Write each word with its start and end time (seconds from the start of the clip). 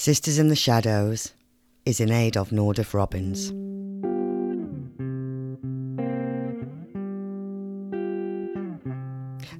Sisters 0.00 0.38
in 0.38 0.46
the 0.46 0.54
Shadows 0.54 1.32
is 1.84 1.98
in 1.98 2.12
aid 2.12 2.36
of 2.36 2.50
Nordoff 2.50 2.94
Robbins. 2.94 3.50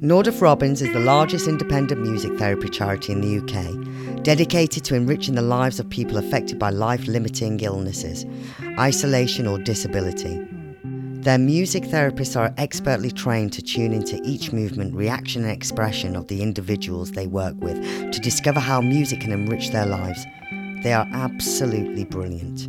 Nordoff 0.01 0.41
Robbins 0.41 0.81
is 0.81 0.93
the 0.93 1.01
largest 1.01 1.49
independent 1.49 2.03
music 2.03 2.39
therapy 2.39 2.69
charity 2.69 3.13
in 3.13 3.21
the 3.21 3.39
UK, 3.43 4.23
dedicated 4.23 4.85
to 4.85 4.95
enriching 4.95 5.35
the 5.35 5.43
lives 5.43 5.81
of 5.81 5.91
people 5.91 6.19
affected 6.19 6.57
by 6.57 6.71
life 6.71 7.09
limiting 7.09 7.59
illnesses, 7.59 8.25
isolation, 8.79 9.49
or 9.49 9.59
disability. 9.59 10.39
Their 11.23 11.39
music 11.39 11.83
therapists 11.83 12.39
are 12.39 12.55
expertly 12.59 13.11
trained 13.11 13.53
to 13.55 13.63
tune 13.63 13.93
into 13.93 14.21
each 14.25 14.53
movement, 14.53 14.95
reaction, 14.95 15.43
and 15.43 15.51
expression 15.51 16.15
of 16.15 16.29
the 16.29 16.43
individuals 16.43 17.11
they 17.11 17.27
work 17.27 17.57
with 17.59 17.83
to 18.13 18.21
discover 18.21 18.61
how 18.61 18.81
music 18.81 19.23
can 19.23 19.33
enrich 19.33 19.71
their 19.71 19.85
lives. 19.85 20.25
They 20.85 20.93
are 20.93 21.09
absolutely 21.13 22.05
brilliant. 22.05 22.69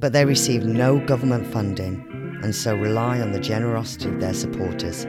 But 0.00 0.12
they 0.12 0.24
receive 0.24 0.64
no 0.64 0.98
government 1.06 1.46
funding 1.46 2.04
and 2.42 2.52
so 2.52 2.74
rely 2.74 3.20
on 3.20 3.30
the 3.30 3.40
generosity 3.40 4.08
of 4.08 4.20
their 4.20 4.34
supporters. 4.34 5.06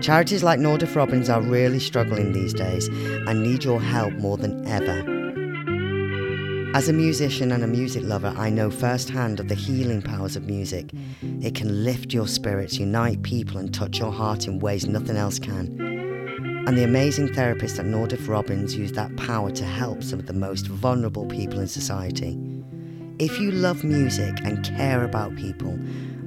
Charities 0.00 0.42
like 0.42 0.58
Nordoff 0.58 0.96
Robbins 0.96 1.28
are 1.28 1.42
really 1.42 1.80
struggling 1.80 2.32
these 2.32 2.54
days 2.54 2.88
and 2.88 3.42
need 3.42 3.62
your 3.62 3.80
help 3.80 4.14
more 4.14 4.38
than 4.38 4.66
ever. 4.66 5.15
As 6.76 6.90
a 6.90 6.92
musician 6.92 7.52
and 7.52 7.64
a 7.64 7.66
music 7.66 8.02
lover, 8.04 8.34
I 8.36 8.50
know 8.50 8.70
firsthand 8.70 9.40
of 9.40 9.48
the 9.48 9.54
healing 9.54 10.02
powers 10.02 10.36
of 10.36 10.46
music. 10.46 10.90
It 11.40 11.54
can 11.54 11.84
lift 11.84 12.12
your 12.12 12.28
spirits, 12.28 12.76
unite 12.76 13.22
people, 13.22 13.56
and 13.56 13.72
touch 13.72 13.98
your 13.98 14.12
heart 14.12 14.46
in 14.46 14.58
ways 14.58 14.86
nothing 14.86 15.16
else 15.16 15.38
can. 15.38 15.74
And 16.66 16.76
the 16.76 16.84
amazing 16.84 17.28
therapists 17.28 17.78
at 17.78 17.86
Nordoff 17.86 18.28
Robbins 18.28 18.76
use 18.76 18.92
that 18.92 19.16
power 19.16 19.50
to 19.52 19.64
help 19.64 20.02
some 20.02 20.18
of 20.18 20.26
the 20.26 20.34
most 20.34 20.66
vulnerable 20.66 21.24
people 21.24 21.60
in 21.60 21.66
society. 21.66 22.38
If 23.18 23.40
you 23.40 23.52
love 23.52 23.82
music 23.82 24.38
and 24.44 24.62
care 24.62 25.02
about 25.02 25.34
people, 25.34 25.70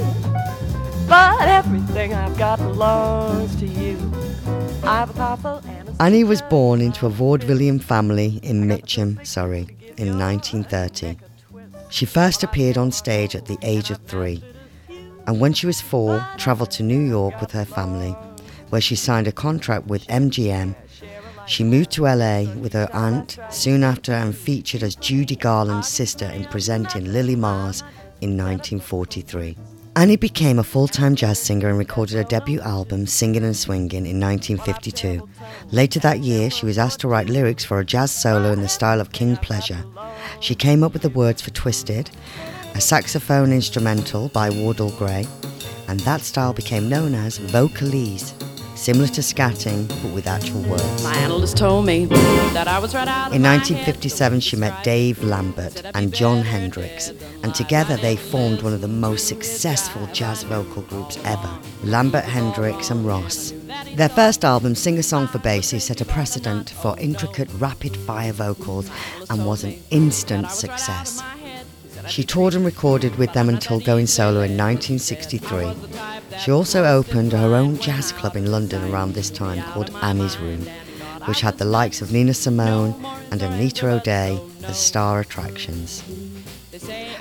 But 1.10 1.42
everything 1.42 2.14
I've 2.14 2.38
got 2.38 2.58
belongs 2.60 3.54
to 3.58 3.66
you. 3.66 3.98
I 4.82 5.00
have 5.00 5.10
a 5.10 5.14
powerful 5.14 5.62
Annie 6.00 6.24
was 6.24 6.42
born 6.44 6.80
into 6.80 7.06
a 7.06 7.10
vaudevillian 7.10 7.84
family 7.84 8.40
in 8.44 8.66
Mitcham, 8.66 9.20
Surrey, 9.26 9.68
in 9.98 10.18
1930. 10.18 11.18
She 11.90 12.06
first 12.06 12.44
appeared 12.44 12.78
on 12.78 12.94
stage 12.94 13.36
at 13.36 13.48
the 13.48 13.58
age 13.62 13.92
of 13.92 13.98
three, 14.04 14.42
and 15.28 15.42
when 15.42 15.52
she 15.52 15.66
was 15.66 15.82
four, 15.82 16.26
travelled 16.38 16.72
to 16.72 16.84
New 16.84 17.02
York 17.02 17.42
with 17.42 17.52
her 17.52 17.66
family 17.66 18.16
where 18.74 18.82
she 18.82 18.96
signed 18.96 19.28
a 19.28 19.32
contract 19.32 19.86
with 19.86 20.08
MGM. 20.08 20.74
She 21.46 21.64
moved 21.64 21.92
to 21.92 22.06
LA 22.06 22.52
with 22.56 22.74
her 22.74 22.90
aunt 22.92 23.38
soon 23.52 23.84
after 23.84 24.12
and 24.14 24.36
featured 24.36 24.82
as 24.82 24.96
Judy 24.96 25.36
Garland's 25.36 25.88
sister 25.88 26.26
in 26.26 26.46
presenting 26.46 27.14
Lily 27.14 27.36
Mars 27.36 27.82
in 28.22 28.36
1943. 28.36 29.56
Annie 29.96 30.16
became 30.16 30.58
a 30.58 30.64
full 30.64 30.88
time 30.88 31.14
jazz 31.14 31.38
singer 31.38 31.70
and 31.70 31.78
recorded 31.78 32.16
her 32.16 32.24
debut 32.24 32.62
album, 32.62 33.06
Singing 33.06 33.44
and 33.44 33.56
Swinging, 33.56 34.08
in 34.08 34.20
1952. 34.20 35.30
Later 35.70 36.00
that 36.00 36.22
year, 36.22 36.50
she 36.50 36.66
was 36.66 36.80
asked 36.80 37.02
to 37.02 37.08
write 37.08 37.30
lyrics 37.30 37.64
for 37.64 37.80
a 37.80 37.86
jazz 37.86 38.12
solo 38.12 38.54
in 38.54 38.64
the 38.64 38.68
style 38.68 39.00
of 39.00 39.12
King 39.12 39.38
Pleasure. 39.38 39.86
She 40.40 40.56
came 40.56 40.82
up 40.82 40.94
with 40.94 41.04
the 41.04 41.10
words 41.10 41.44
for 41.44 41.52
Twisted, 41.52 42.10
a 42.74 42.82
saxophone 42.82 43.54
instrumental 43.54 44.30
by 44.30 44.50
Wardell 44.50 44.90
Gray, 44.98 45.28
and 45.88 46.00
that 46.00 46.22
style 46.22 46.54
became 46.54 46.90
known 46.90 47.14
as 47.14 47.38
vocalese 47.38 48.34
similar 48.84 49.08
to 49.08 49.22
scatting 49.22 49.88
but 50.02 50.12
with 50.14 50.28
actual 50.28 50.62
words. 50.64 51.04
My 51.04 51.16
analyst 51.16 51.56
told 51.56 51.86
me 51.86 52.04
that 52.54 52.68
I 52.68 52.80
was 52.80 52.94
right 52.94 53.08
out. 53.08 53.34
In 53.34 53.42
1957, 53.42 54.42
she 54.42 54.58
met 54.58 54.84
Dave 54.84 55.24
Lambert 55.24 55.86
and 55.96 56.14
Jon 56.14 56.42
Hendricks, 56.42 57.14
and 57.44 57.56
together 57.56 57.96
they 57.96 58.18
formed 58.18 58.62
one 58.62 58.74
of 58.74 58.82
the 58.82 58.90
most 58.90 59.30
successful 59.30 60.06
jazz 60.08 60.44
vocal 60.44 60.82
groups 60.82 61.18
ever 61.24 61.50
Lambert, 61.84 62.26
Hendricks, 62.26 62.90
and 62.92 63.06
Ross. 63.06 63.54
Their 63.96 64.10
first 64.10 64.44
album, 64.44 64.76
Sing 64.76 64.98
a 64.98 65.04
Song 65.04 65.28
for 65.28 65.40
Basie, 65.40 65.80
set 65.80 66.02
a 66.02 66.06
precedent 66.06 66.72
for 66.72 67.00
intricate, 67.00 67.50
rapid 67.60 67.96
fire 67.96 68.34
vocals 68.34 68.90
and 69.30 69.46
was 69.46 69.64
an 69.64 69.82
instant 69.92 70.52
success. 70.52 71.24
She 72.08 72.24
toured 72.24 72.54
and 72.54 72.66
recorded 72.66 73.16
with 73.16 73.34
them 73.34 73.50
until 73.50 73.80
going 73.80 74.08
solo 74.08 74.42
in 74.42 74.58
1963. 74.58 75.74
She 76.40 76.52
also 76.52 76.84
opened 76.84 77.32
her 77.32 77.56
own 77.56 77.78
jazz 77.78 78.12
club 78.12 78.36
in 78.36 78.52
London 78.52 78.92
around 78.92 79.14
this 79.14 79.30
time 79.30 79.64
called 79.72 79.96
Annie's 80.02 80.40
Room, 80.40 80.62
which 81.26 81.42
had 81.42 81.58
the 81.58 81.66
likes 81.66 82.02
of 82.02 82.12
Nina 82.12 82.34
Simone 82.34 82.94
and 83.32 83.42
Anita 83.42 83.90
O'Day 83.90 84.40
as 84.64 84.78
star 84.78 85.22
attractions. 85.22 86.04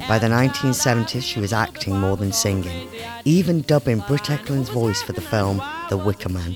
By 0.09 0.19
the 0.19 0.29
1970s, 0.29 1.23
she 1.23 1.41
was 1.41 1.53
acting 1.53 1.99
more 1.99 2.17
than 2.17 2.33
singing, 2.33 2.89
even 3.25 3.63
dubbing 3.63 4.01
Britt 4.01 4.25
Ekland's 4.25 4.71
voice 4.71 5.03
for 5.03 5.13
the 5.13 5.21
film 5.21 5.63
The 5.89 5.97
Wicker 5.97 6.29
Man. 6.29 6.55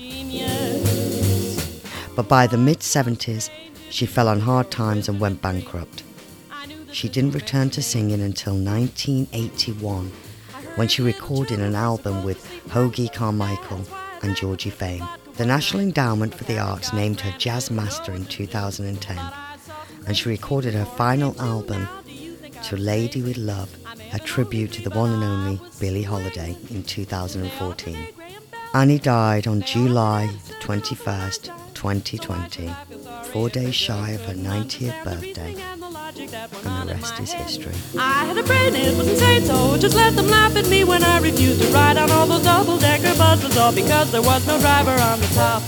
But 2.15 2.27
by 2.27 2.47
the 2.47 2.57
mid 2.57 2.79
70s, 2.79 3.49
she 3.89 4.05
fell 4.05 4.27
on 4.27 4.41
hard 4.41 4.69
times 4.69 5.07
and 5.07 5.19
went 5.19 5.41
bankrupt. 5.41 6.03
She 6.91 7.09
didn't 7.09 7.35
return 7.35 7.69
to 7.71 7.81
singing 7.81 8.21
until 8.21 8.53
1981 8.53 10.11
when 10.75 10.87
she 10.87 11.01
recorded 11.01 11.59
an 11.59 11.75
album 11.75 12.23
with 12.23 12.45
Hoagy 12.69 13.11
Carmichael 13.11 13.81
and 14.21 14.35
Georgie 14.35 14.69
Fame. 14.69 15.05
The 15.33 15.45
National 15.45 15.81
Endowment 15.81 16.33
for 16.33 16.43
the 16.45 16.59
Arts 16.59 16.93
named 16.93 17.21
her 17.21 17.37
Jazz 17.37 17.69
Master 17.69 18.13
in 18.13 18.25
2010, 18.25 19.19
and 20.05 20.17
she 20.17 20.29
recorded 20.29 20.73
her 20.73 20.85
final 20.85 21.39
album, 21.41 21.87
To 22.63 22.77
Lady 22.77 23.21
with 23.21 23.37
Love, 23.37 23.75
a 24.13 24.19
tribute 24.19 24.71
to 24.73 24.81
the 24.81 24.97
one 24.97 25.11
and 25.11 25.23
only 25.23 25.61
Billie 25.79 26.03
Holiday 26.03 26.55
in 26.69 26.83
2014. 26.83 28.07
Annie 28.73 28.99
died 28.99 29.47
on 29.47 29.61
July 29.61 30.29
21st, 30.61 31.73
2020, 31.73 32.73
four 33.31 33.49
days 33.49 33.75
shy 33.75 34.11
of 34.11 34.21
her 34.25 34.33
90th 34.33 35.03
birthday 35.03 35.55
and 36.07 36.89
the 36.89 36.95
rest 36.95 37.19
is 37.19 37.33
history. 37.33 37.75
I 37.99 38.25
had 38.25 38.37
a 38.37 38.43
brain, 38.43 38.73
it 38.75 38.97
was 38.97 39.09
insane, 39.09 39.43
so 39.43 39.77
just 39.77 39.93
let 39.93 40.15
them 40.15 40.27
laugh 40.27 40.55
at 40.55 40.69
me 40.69 40.85
when 40.85 41.03
I 41.03 41.19
refused 41.19 41.61
to 41.61 41.67
ride 41.73 41.97
on 41.97 42.09
all 42.11 42.25
those 42.25 42.43
double-decker 42.43 43.17
buses, 43.17 43.57
all 43.57 43.73
because 43.73 44.09
there 44.13 44.21
was 44.21 44.47
no 44.47 44.57
driver 44.59 44.91
on 44.91 45.19
the 45.19 45.27
top. 45.27 45.63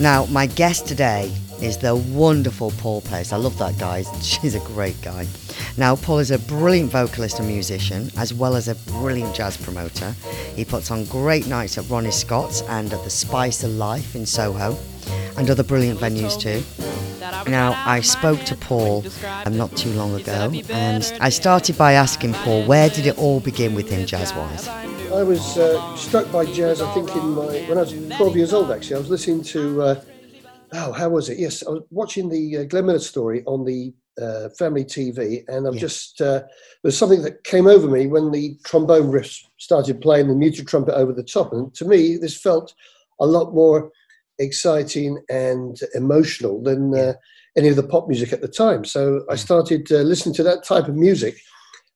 Now, 0.00 0.26
my 0.26 0.46
guest 0.46 0.86
today 0.86 1.32
is 1.60 1.78
the 1.78 1.96
wonderful 1.96 2.70
Paul 2.78 3.00
Pace. 3.00 3.32
I 3.32 3.36
love 3.36 3.58
that 3.58 3.78
guy. 3.78 4.04
She's 4.20 4.54
a 4.54 4.60
great 4.60 5.00
guy. 5.02 5.26
Now, 5.76 5.96
Paul 5.96 6.20
is 6.20 6.30
a 6.30 6.38
brilliant 6.38 6.92
vocalist 6.92 7.40
and 7.40 7.48
musician, 7.48 8.10
as 8.16 8.32
well 8.32 8.54
as 8.54 8.68
a 8.68 8.76
brilliant 8.92 9.34
jazz 9.34 9.56
promoter. 9.56 10.14
He 10.54 10.64
puts 10.64 10.92
on 10.92 11.04
great 11.06 11.48
nights 11.48 11.78
at 11.78 11.88
Ronnie 11.90 12.12
Scott's 12.12 12.62
and 12.62 12.92
at 12.92 13.02
the 13.02 13.10
Spice 13.10 13.64
of 13.64 13.72
Life 13.72 14.14
in 14.14 14.24
Soho, 14.24 14.78
and 15.36 15.50
other 15.50 15.64
brilliant 15.64 15.98
venues 15.98 16.38
too. 16.38 16.62
Now, 17.46 17.82
I 17.86 18.00
spoke 18.00 18.40
to 18.44 18.56
Paul 18.56 19.04
um, 19.44 19.56
not 19.56 19.76
too 19.76 19.90
long 19.90 20.14
ago, 20.14 20.52
and 20.70 21.12
I 21.20 21.28
started 21.28 21.76
by 21.76 21.92
asking 21.92 22.34
Paul, 22.34 22.64
where 22.64 22.88
did 22.88 23.06
it 23.06 23.18
all 23.18 23.40
begin 23.40 23.74
with 23.74 23.88
him 23.90 24.06
jazz 24.06 24.32
wise? 24.34 24.68
I 24.68 25.22
was 25.22 25.58
uh, 25.58 25.94
struck 25.96 26.30
by 26.32 26.46
jazz, 26.46 26.80
I 26.80 26.92
think, 26.94 27.14
in 27.14 27.30
my, 27.30 27.44
when 27.68 27.78
I 27.78 27.82
was 27.82 27.92
12 27.92 28.36
years 28.36 28.52
old, 28.52 28.70
actually. 28.70 28.96
I 28.96 28.98
was 29.00 29.10
listening 29.10 29.42
to, 29.44 29.82
uh, 29.82 30.02
oh, 30.72 30.92
how 30.92 31.10
was 31.10 31.28
it? 31.28 31.38
Yes, 31.38 31.66
I 31.66 31.70
was 31.70 31.82
watching 31.90 32.28
the 32.28 32.58
uh, 32.58 32.64
Glenn 32.64 32.86
Miller 32.86 32.98
story 32.98 33.42
on 33.46 33.64
the 33.64 33.92
uh, 34.20 34.48
family 34.58 34.84
TV, 34.84 35.44
and 35.48 35.66
I've 35.66 35.74
yeah. 35.74 35.80
just, 35.80 36.20
uh, 36.20 36.42
there's 36.82 36.96
something 36.96 37.22
that 37.22 37.44
came 37.44 37.66
over 37.66 37.88
me 37.88 38.06
when 38.06 38.30
the 38.30 38.56
trombone 38.64 39.10
riffs 39.10 39.44
started 39.58 40.00
playing 40.00 40.28
the 40.28 40.34
muted 40.34 40.66
trumpet 40.66 40.94
over 40.94 41.12
the 41.12 41.22
top. 41.22 41.52
And 41.52 41.74
to 41.74 41.84
me, 41.84 42.16
this 42.16 42.40
felt 42.40 42.74
a 43.20 43.26
lot 43.26 43.54
more 43.54 43.90
exciting 44.38 45.22
and 45.28 45.78
emotional 45.94 46.62
than 46.62 46.94
uh, 46.94 47.14
any 47.56 47.68
of 47.68 47.76
the 47.76 47.82
pop 47.82 48.08
music 48.08 48.32
at 48.32 48.40
the 48.40 48.48
time. 48.48 48.84
So 48.84 49.24
I 49.30 49.36
started 49.36 49.90
uh, 49.92 49.96
listening 49.98 50.34
to 50.36 50.42
that 50.44 50.64
type 50.64 50.88
of 50.88 50.96
music, 50.96 51.36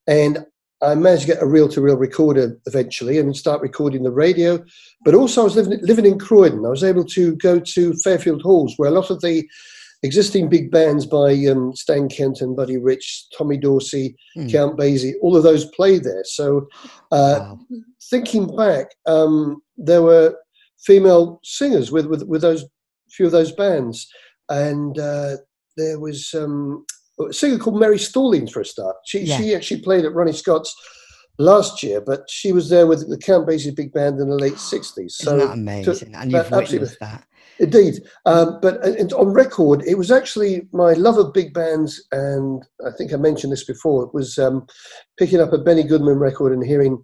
and 0.07 0.45
I 0.83 0.95
managed 0.95 1.23
to 1.23 1.29
get 1.29 1.43
a 1.43 1.47
reel-to-reel 1.47 1.97
recorder 1.97 2.59
eventually, 2.67 3.19
and 3.19 3.35
start 3.35 3.63
recording 3.63 4.03
the 4.03 4.11
radio. 4.11 4.63
But 5.05 5.15
also, 5.15 5.41
I 5.41 5.45
was 5.45 5.57
living 5.57 5.79
living 5.83 6.07
in 6.07 6.19
Croydon. 6.19 6.67
I 6.67 6.71
was 6.71 6.85
able 6.85 7.05
to 7.05 7.37
go 7.37 7.59
to 7.59 7.95
Fairfield 8.05 8.43
Halls, 8.43 8.75
where 8.77 8.91
a 8.91 8.95
lot 8.95 9.11
of 9.11 9.21
the 9.21 9.49
existing 10.03 10.49
big 10.49 10.71
bands 10.71 11.07
by 11.07 11.33
um, 11.47 11.75
Stan 11.75 12.09
Kenton, 12.09 12.55
Buddy 12.55 12.77
Rich, 12.77 13.29
Tommy 13.37 13.57
Dorsey, 13.57 14.15
mm. 14.37 14.53
Count 14.53 14.79
Basie, 14.79 15.15
all 15.23 15.35
of 15.37 15.43
those 15.43 15.65
played 15.71 16.05
there. 16.05 16.23
So, 16.25 16.69
uh, 17.11 17.39
wow. 17.41 17.59
thinking 18.11 18.55
back, 18.55 18.95
um, 19.07 19.63
there 19.79 20.03
were 20.03 20.37
female 20.85 21.41
singers 21.43 21.91
with, 21.91 22.07
with, 22.07 22.23
with 22.25 22.43
those 22.43 22.67
few 23.09 23.27
of 23.27 23.33
those 23.33 23.53
bands. 23.53 24.07
And 24.49 24.99
uh, 24.99 25.37
there 25.77 25.99
was 25.99 26.33
um, 26.35 26.85
a 27.21 27.33
singer 27.33 27.59
called 27.59 27.81
Mary 27.81 27.99
Stallings 27.99 28.53
for 28.53 28.61
a 28.61 28.65
start. 28.65 28.97
She, 29.05 29.21
yeah. 29.21 29.39
she 29.39 29.55
actually 29.55 29.81
played 29.83 30.05
at 30.05 30.15
Ronnie 30.15 30.33
Scott's 30.33 30.75
last 31.39 31.83
year, 31.83 32.01
but 32.01 32.29
she 32.29 32.53
was 32.53 32.69
there 32.69 32.87
with 32.87 33.09
the 33.09 33.19
Count 33.19 33.49
Basie 33.49 33.75
Big 33.75 33.93
Band 33.93 34.21
in 34.21 34.29
the 34.29 34.37
late 34.37 34.55
60s. 34.55 35.13
So 35.13 35.37
Isn't 35.37 35.39
that 35.39 35.55
amazing? 35.55 36.13
To, 36.13 36.19
and 36.19 36.33
you've 36.33 36.51
witnessed 36.51 37.01
that. 37.01 37.27
Indeed. 37.59 38.03
Um, 38.27 38.59
but 38.61 38.85
uh, 38.85 39.17
on 39.17 39.29
record, 39.29 39.83
it 39.87 39.97
was 39.97 40.11
actually 40.11 40.69
my 40.73 40.93
love 40.93 41.17
of 41.17 41.33
big 41.33 41.55
bands, 41.55 42.07
and 42.13 42.63
I 42.87 42.91
think 42.97 43.13
I 43.13 43.17
mentioned 43.17 43.53
this 43.53 43.65
before, 43.65 44.05
it 44.05 44.13
was 44.13 44.39
um, 44.39 44.67
picking 45.19 45.41
up 45.41 45.53
a 45.53 45.59
Benny 45.59 45.83
Goodman 45.83 46.19
record 46.19 46.53
and 46.53 46.65
hearing 46.65 47.03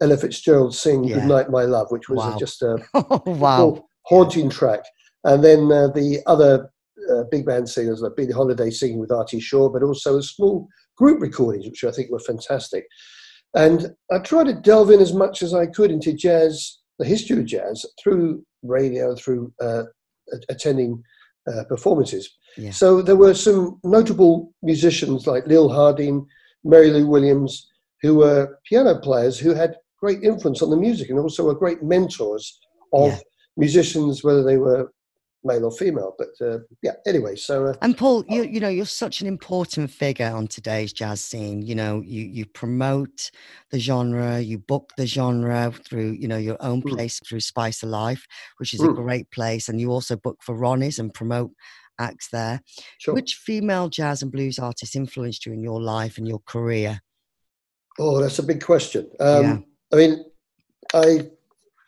Ella 0.00 0.16
Fitzgerald 0.16 0.74
sing 0.74 1.04
yeah. 1.04 1.20
"Good 1.20 1.28
Night, 1.28 1.50
My 1.50 1.62
Love," 1.62 1.86
which 1.90 2.08
was 2.08 2.18
wow. 2.18 2.36
just 2.36 2.62
a 2.62 2.78
wow. 3.26 3.84
haunting 4.06 4.50
track. 4.50 4.80
And 5.24 5.44
then 5.44 5.70
uh, 5.70 5.88
the 5.88 6.20
other 6.26 6.72
uh, 7.10 7.24
big 7.30 7.46
band 7.46 7.68
singers 7.68 8.00
like 8.00 8.16
Billie 8.16 8.32
Holiday 8.32 8.70
singing 8.70 8.98
with 8.98 9.12
Artie 9.12 9.40
Shaw, 9.40 9.68
but 9.68 9.82
also 9.82 10.18
a 10.18 10.22
small 10.22 10.68
group 10.96 11.20
recordings, 11.20 11.66
which 11.66 11.84
I 11.84 11.90
think 11.90 12.10
were 12.10 12.18
fantastic. 12.20 12.86
And 13.54 13.94
I 14.10 14.18
tried 14.18 14.44
to 14.44 14.54
delve 14.54 14.90
in 14.90 15.00
as 15.00 15.12
much 15.12 15.42
as 15.42 15.54
I 15.54 15.66
could 15.66 15.90
into 15.90 16.12
jazz, 16.12 16.78
the 16.98 17.04
history 17.04 17.38
of 17.38 17.44
jazz, 17.44 17.84
through 18.02 18.44
radio, 18.62 19.14
through 19.14 19.52
uh, 19.60 19.84
attending 20.48 21.02
uh, 21.46 21.64
performances. 21.68 22.30
Yeah. 22.56 22.70
So 22.70 23.02
there 23.02 23.16
were 23.16 23.34
some 23.34 23.80
notable 23.84 24.54
musicians 24.62 25.26
like 25.26 25.46
Lil 25.46 25.68
Hardin, 25.68 26.26
Mary 26.64 26.90
Lou 26.90 27.06
Williams, 27.06 27.68
who 28.00 28.16
were 28.16 28.58
piano 28.68 28.98
players 28.98 29.38
who 29.38 29.54
had 29.54 29.76
great 29.98 30.22
influence 30.22 30.62
on 30.62 30.70
the 30.70 30.76
music 30.76 31.10
and 31.10 31.18
also 31.18 31.44
were 31.44 31.54
great 31.54 31.82
mentors 31.82 32.58
of 32.92 33.10
yeah. 33.10 33.18
musicians, 33.56 34.24
whether 34.24 34.42
they 34.42 34.56
were 34.56 34.92
male 35.44 35.64
or 35.64 35.72
female. 35.72 36.14
But 36.18 36.28
uh, 36.40 36.58
yeah, 36.82 36.92
anyway. 37.06 37.36
So 37.36 37.66
uh, 37.66 37.74
and 37.82 37.96
Paul, 37.96 38.24
you 38.28 38.44
you 38.44 38.60
know 38.60 38.68
you're 38.68 38.86
such 38.86 39.20
an 39.20 39.26
important 39.26 39.90
figure 39.90 40.30
on 40.30 40.46
today's 40.46 40.92
jazz 40.92 41.22
scene. 41.22 41.62
You 41.62 41.74
know, 41.74 42.02
you 42.04 42.22
you 42.22 42.46
promote 42.46 43.30
the 43.70 43.78
genre, 43.78 44.40
you 44.40 44.58
book 44.58 44.92
the 44.96 45.06
genre 45.06 45.72
through 45.72 46.12
you 46.12 46.28
know 46.28 46.38
your 46.38 46.56
own 46.60 46.82
mm. 46.82 46.90
place 46.90 47.20
through 47.26 47.40
Spice 47.40 47.82
of 47.82 47.88
Life, 47.88 48.26
which 48.58 48.74
is 48.74 48.80
mm. 48.80 48.90
a 48.90 48.94
great 48.94 49.30
place, 49.30 49.68
and 49.68 49.80
you 49.80 49.90
also 49.90 50.16
book 50.16 50.38
for 50.42 50.54
Ronnie's 50.54 50.98
and 50.98 51.12
promote 51.12 51.52
acts 51.98 52.28
there. 52.28 52.60
Sure. 52.98 53.14
Which 53.14 53.34
female 53.34 53.88
jazz 53.88 54.22
and 54.22 54.32
blues 54.32 54.58
artists 54.58 54.96
influenced 54.96 55.46
you 55.46 55.52
in 55.52 55.62
your 55.62 55.80
life 55.80 56.18
and 56.18 56.26
your 56.26 56.40
career? 56.40 57.00
Oh, 57.98 58.20
that's 58.20 58.38
a 58.38 58.42
big 58.42 58.62
question. 58.62 59.10
Um, 59.20 59.44
yeah. 59.44 59.58
I 59.92 59.96
mean, 59.96 60.24
I, 60.94 61.30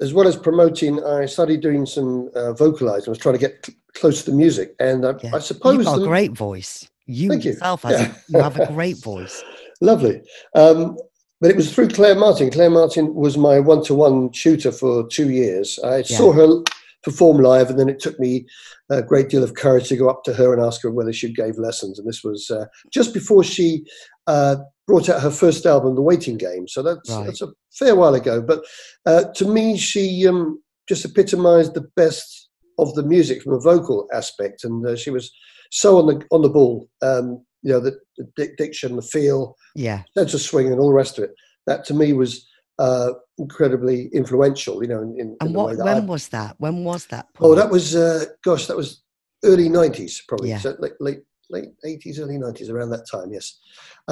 as 0.01 0.13
well 0.13 0.27
as 0.27 0.37
promoting, 0.37 1.03
I 1.05 1.27
started 1.27 1.61
doing 1.61 1.87
some 1.87 2.31
uh, 2.35 2.53
vocalizing. 2.53 3.09
I 3.09 3.11
was 3.11 3.19
trying 3.19 3.35
to 3.35 3.41
get 3.41 3.65
cl- 3.65 3.79
close 3.95 4.25
to 4.25 4.31
the 4.31 4.37
music, 4.37 4.75
and 4.79 5.07
I, 5.07 5.15
yeah. 5.23 5.37
I 5.37 5.39
suppose 5.39 5.77
you've 5.77 5.85
got 5.85 5.97
the, 5.97 6.05
a 6.05 6.07
great 6.07 6.33
voice. 6.33 6.89
You 7.07 7.33
yourself, 7.35 7.85
you. 7.85 7.91
Yeah. 7.91 8.15
you 8.29 8.41
have 8.41 8.59
a 8.59 8.67
great 8.67 8.99
voice. 8.99 9.43
Lovely. 9.81 10.23
Um, 10.55 10.97
but 11.41 11.51
it 11.51 11.57
was 11.57 11.75
through 11.75 11.89
Claire 11.89 12.15
Martin. 12.15 12.51
Claire 12.51 12.71
Martin 12.71 13.15
was 13.15 13.37
my 13.37 13.61
one-to-one 13.61 14.31
tutor 14.31 14.73
for 14.73 15.07
two 15.09 15.31
years. 15.31 15.79
I 15.85 15.99
yeah. 15.99 16.03
saw 16.03 16.33
her 16.33 16.63
perform 17.03 17.39
live, 17.39 17.71
and 17.71 17.79
then 17.79 17.89
it 17.89 18.01
took 18.01 18.19
me 18.19 18.47
a 18.91 19.03
great 19.03 19.29
deal 19.29 19.43
of 19.43 19.55
courage 19.55 19.89
to 19.89 19.97
go 19.97 20.09
up 20.09 20.25
to 20.25 20.33
her 20.33 20.53
and 20.53 20.63
ask 20.63 20.83
her 20.83 20.91
whether 20.91 21.13
she 21.13 21.33
gave 21.33 21.59
lessons. 21.59 21.99
And 21.99 22.09
this 22.09 22.25
was 22.25 22.51
uh, 22.51 22.67
just 22.91 23.13
before 23.13 23.45
she 23.45 23.85
uh, 24.27 24.57
brought 24.87 25.09
out 25.09 25.23
her 25.23 25.31
first 25.31 25.67
album, 25.67 25.95
The 25.95 26.03
Waiting 26.03 26.37
Game. 26.37 26.69
So 26.69 26.83
that's 26.83 27.11
right. 27.11 27.27
that's 27.27 27.43
a 27.43 27.49
fair 27.73 27.97
while 27.97 28.15
ago. 28.15 28.43
But 28.43 28.65
uh, 29.07 29.25
to 29.35 29.47
me, 29.47 29.77
she 29.79 30.27
um, 30.27 30.63
just 30.89 31.05
epitomised 31.05 31.75
the 31.75 31.89
best 31.97 32.49
of 32.79 32.95
the 32.95 33.03
music 33.03 33.43
from 33.43 33.55
a 33.55 33.61
vocal 33.61 34.09
aspect, 34.13 34.65
and 34.65 34.87
uh, 34.87 34.97
she 34.97 35.11
was 35.11 35.33
so 35.71 35.99
on 35.99 36.07
the 36.07 36.27
on 36.31 36.43
the 36.43 36.49
ball. 36.49 36.89
Um, 37.03 37.45
you 37.63 37.73
know, 37.73 37.81
the, 37.81 37.99
the, 38.37 38.49
diction, 38.59 38.97
the 38.97 39.03
feel, 39.03 39.57
yeah, 39.75 40.03
sense 40.17 40.35
of 40.35 40.43
swing, 40.43 40.71
and 40.71 40.79
all 40.79 40.89
the 40.89 40.95
rest 40.95 41.19
of 41.19 41.25
it. 41.25 41.31
That 41.67 41.85
to 41.87 41.95
me 41.95 42.13
was 42.13 42.47
uh, 42.79 43.13
incredibly 43.39 44.09
influential. 44.09 44.83
You 44.83 44.89
know, 44.89 45.03
in, 45.03 45.17
in 45.19 45.37
and 45.41 45.55
what, 45.55 45.77
when 45.79 45.89
I, 45.89 46.01
was 46.01 46.29
that? 46.29 46.57
When 46.59 46.85
was 46.85 47.07
that? 47.07 47.27
Oh, 47.41 47.55
that 47.55 47.71
was 47.71 47.97
uh, 47.97 48.27
gosh, 48.45 48.67
that 48.67 48.77
was 48.77 49.03
early 49.45 49.69
nineties, 49.69 50.23
probably. 50.29 50.51
Yeah. 50.51 50.59
So 50.59 50.77
late, 50.79 50.93
late 51.01 51.21
late 51.55 51.71
eighties, 51.91 52.19
early 52.21 52.39
nineties, 52.39 52.71
around 52.71 52.91
that 52.91 53.07
time. 53.11 53.29
Yes, 53.33 53.47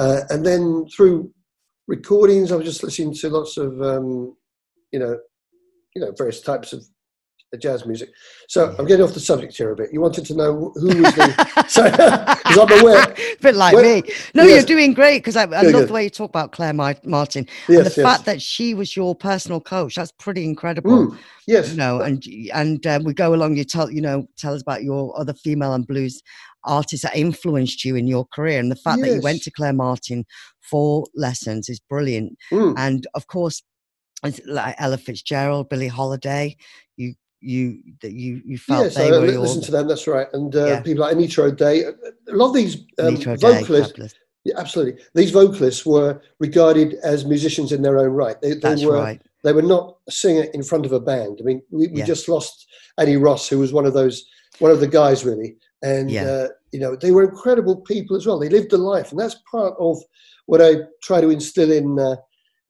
uh, 0.01 0.21
and 0.29 0.41
then 0.45 0.85
through 0.95 1.31
recordings, 1.87 2.51
I 2.51 2.55
was 2.55 2.65
just 2.65 2.83
listening 2.83 3.13
to 3.15 3.29
lots 3.29 3.57
of 3.57 3.81
um, 3.81 4.35
you 4.93 4.99
know, 4.99 5.17
you 5.95 6.01
know, 6.01 6.11
various 6.17 6.41
types 6.41 6.73
of 6.73 6.79
jazz 7.57 7.85
music. 7.85 8.09
So. 8.47 8.75
I'm 8.77 8.85
getting 8.85 9.05
off 9.05 9.13
the 9.13 9.19
subject 9.19 9.55
here 9.55 9.71
a 9.71 9.75
bit. 9.75 9.93
You 9.93 10.01
wanted 10.01 10.25
to 10.25 10.35
know 10.35 10.71
who 10.75 10.87
was 10.87 11.13
the 11.15 11.53
because 11.55 12.57
I'm 12.57 12.79
aware. 12.81 13.03
a 13.11 13.35
bit 13.41 13.55
like 13.55 13.75
where, 13.75 14.01
me. 14.01 14.13
No, 14.33 14.43
yes. 14.43 14.57
you're 14.57 14.77
doing 14.77 14.93
great 14.93 15.19
because 15.19 15.35
I, 15.35 15.43
I 15.43 15.61
love 15.61 15.71
good. 15.71 15.89
the 15.89 15.93
way 15.93 16.03
you 16.05 16.09
talk 16.09 16.29
about 16.29 16.51
Claire 16.51 16.73
Martin 16.73 17.47
yes, 17.67 17.77
and 17.77 17.77
the 17.77 17.83
yes. 17.83 17.95
fact 17.95 18.25
that 18.25 18.41
she 18.41 18.73
was 18.73 18.95
your 18.95 19.15
personal 19.15 19.61
coach. 19.61 19.95
That's 19.95 20.11
pretty 20.11 20.43
incredible. 20.43 21.07
Mm, 21.07 21.17
yes, 21.47 21.71
you 21.71 21.77
know, 21.77 22.01
and 22.01 22.23
and 22.53 22.85
um, 22.87 23.03
we 23.03 23.13
go 23.13 23.33
along. 23.33 23.57
You 23.57 23.63
tell 23.63 23.89
you 23.89 24.01
know 24.01 24.27
tell 24.37 24.53
us 24.53 24.61
about 24.61 24.83
your 24.83 25.17
other 25.19 25.33
female 25.33 25.73
and 25.73 25.87
blues 25.87 26.21
artists 26.65 27.03
that 27.03 27.15
influenced 27.15 27.83
you 27.83 27.95
in 27.95 28.07
your 28.07 28.25
career, 28.25 28.59
and 28.59 28.71
the 28.71 28.75
fact 28.75 29.01
that 29.01 29.09
you 29.09 29.21
went 29.21 29.43
to 29.43 29.51
Claire 29.51 29.73
Martin 29.73 30.25
for 30.61 31.05
lessons 31.15 31.69
is 31.69 31.79
brilliant. 31.79 32.37
Mm. 32.51 32.75
And 32.77 33.07
of 33.13 33.27
course, 33.27 33.61
like 34.45 34.75
Ella 34.77 34.97
Fitzgerald, 34.97 35.69
Billie 35.69 35.87
Holiday, 35.87 36.55
you 36.95 37.13
you 37.43 37.79
that 38.01 38.13
you 38.13 38.41
you 38.45 38.57
felt 38.57 38.85
yes, 38.85 38.95
they 38.95 39.11
were 39.11 39.19
listen 39.19 39.57
your... 39.57 39.65
to 39.65 39.71
them. 39.71 39.87
That's 39.87 40.07
right, 40.07 40.27
and 40.33 40.55
uh, 40.55 40.65
yeah. 40.65 40.81
people 40.81 41.01
like 41.03 41.13
Anita 41.13 41.43
O'Day. 41.43 41.83
A 41.83 41.93
lot 42.29 42.49
of 42.49 42.55
these 42.55 42.77
um, 42.99 43.17
vocalists. 43.17 44.15
Yeah, 44.45 44.55
absolutely. 44.57 45.01
These 45.15 45.31
vocalists 45.31 45.85
were 45.85 46.21
regarded 46.39 46.95
as 47.03 47.23
musicians 47.25 47.71
in 47.71 47.81
their 47.81 47.97
own 47.97 48.09
right. 48.09 48.39
They, 48.41 48.49
they 48.49 48.59
That's 48.59 48.83
were, 48.83 48.99
right. 48.99 49.21
They 49.43 49.53
were 49.53 49.61
not 49.61 49.97
a 50.07 50.11
singer 50.11 50.43
in 50.53 50.63
front 50.63 50.85
of 50.85 50.91
a 50.91 50.99
band. 50.99 51.39
I 51.39 51.43
mean, 51.45 51.61
we, 51.71 51.87
we 51.87 51.99
yeah. 51.99 52.05
just 52.05 52.27
lost 52.27 52.67
Annie 52.97 53.15
Ross, 53.15 53.47
who 53.47 53.59
was 53.59 53.71
one 53.71 53.85
of 53.85 53.93
those, 53.93 54.25
one 54.59 54.71
of 54.71 54.81
the 54.81 54.87
guys 54.87 55.23
really. 55.23 55.55
And, 55.81 56.11
yeah. 56.11 56.25
uh, 56.25 56.47
you 56.73 56.79
know, 56.79 56.95
they 56.95 57.11
were 57.11 57.23
incredible 57.23 57.81
people 57.81 58.17
as 58.17 58.25
well. 58.25 58.37
They 58.37 58.49
lived 58.49 58.73
a 58.73 58.77
life. 58.77 59.11
And 59.11 59.19
that's 59.19 59.35
part 59.49 59.75
of 59.79 59.97
what 60.45 60.61
I 60.61 60.75
try 61.01 61.21
to 61.21 61.29
instill 61.29 61.71
in 61.71 61.97
uh, 61.97 62.17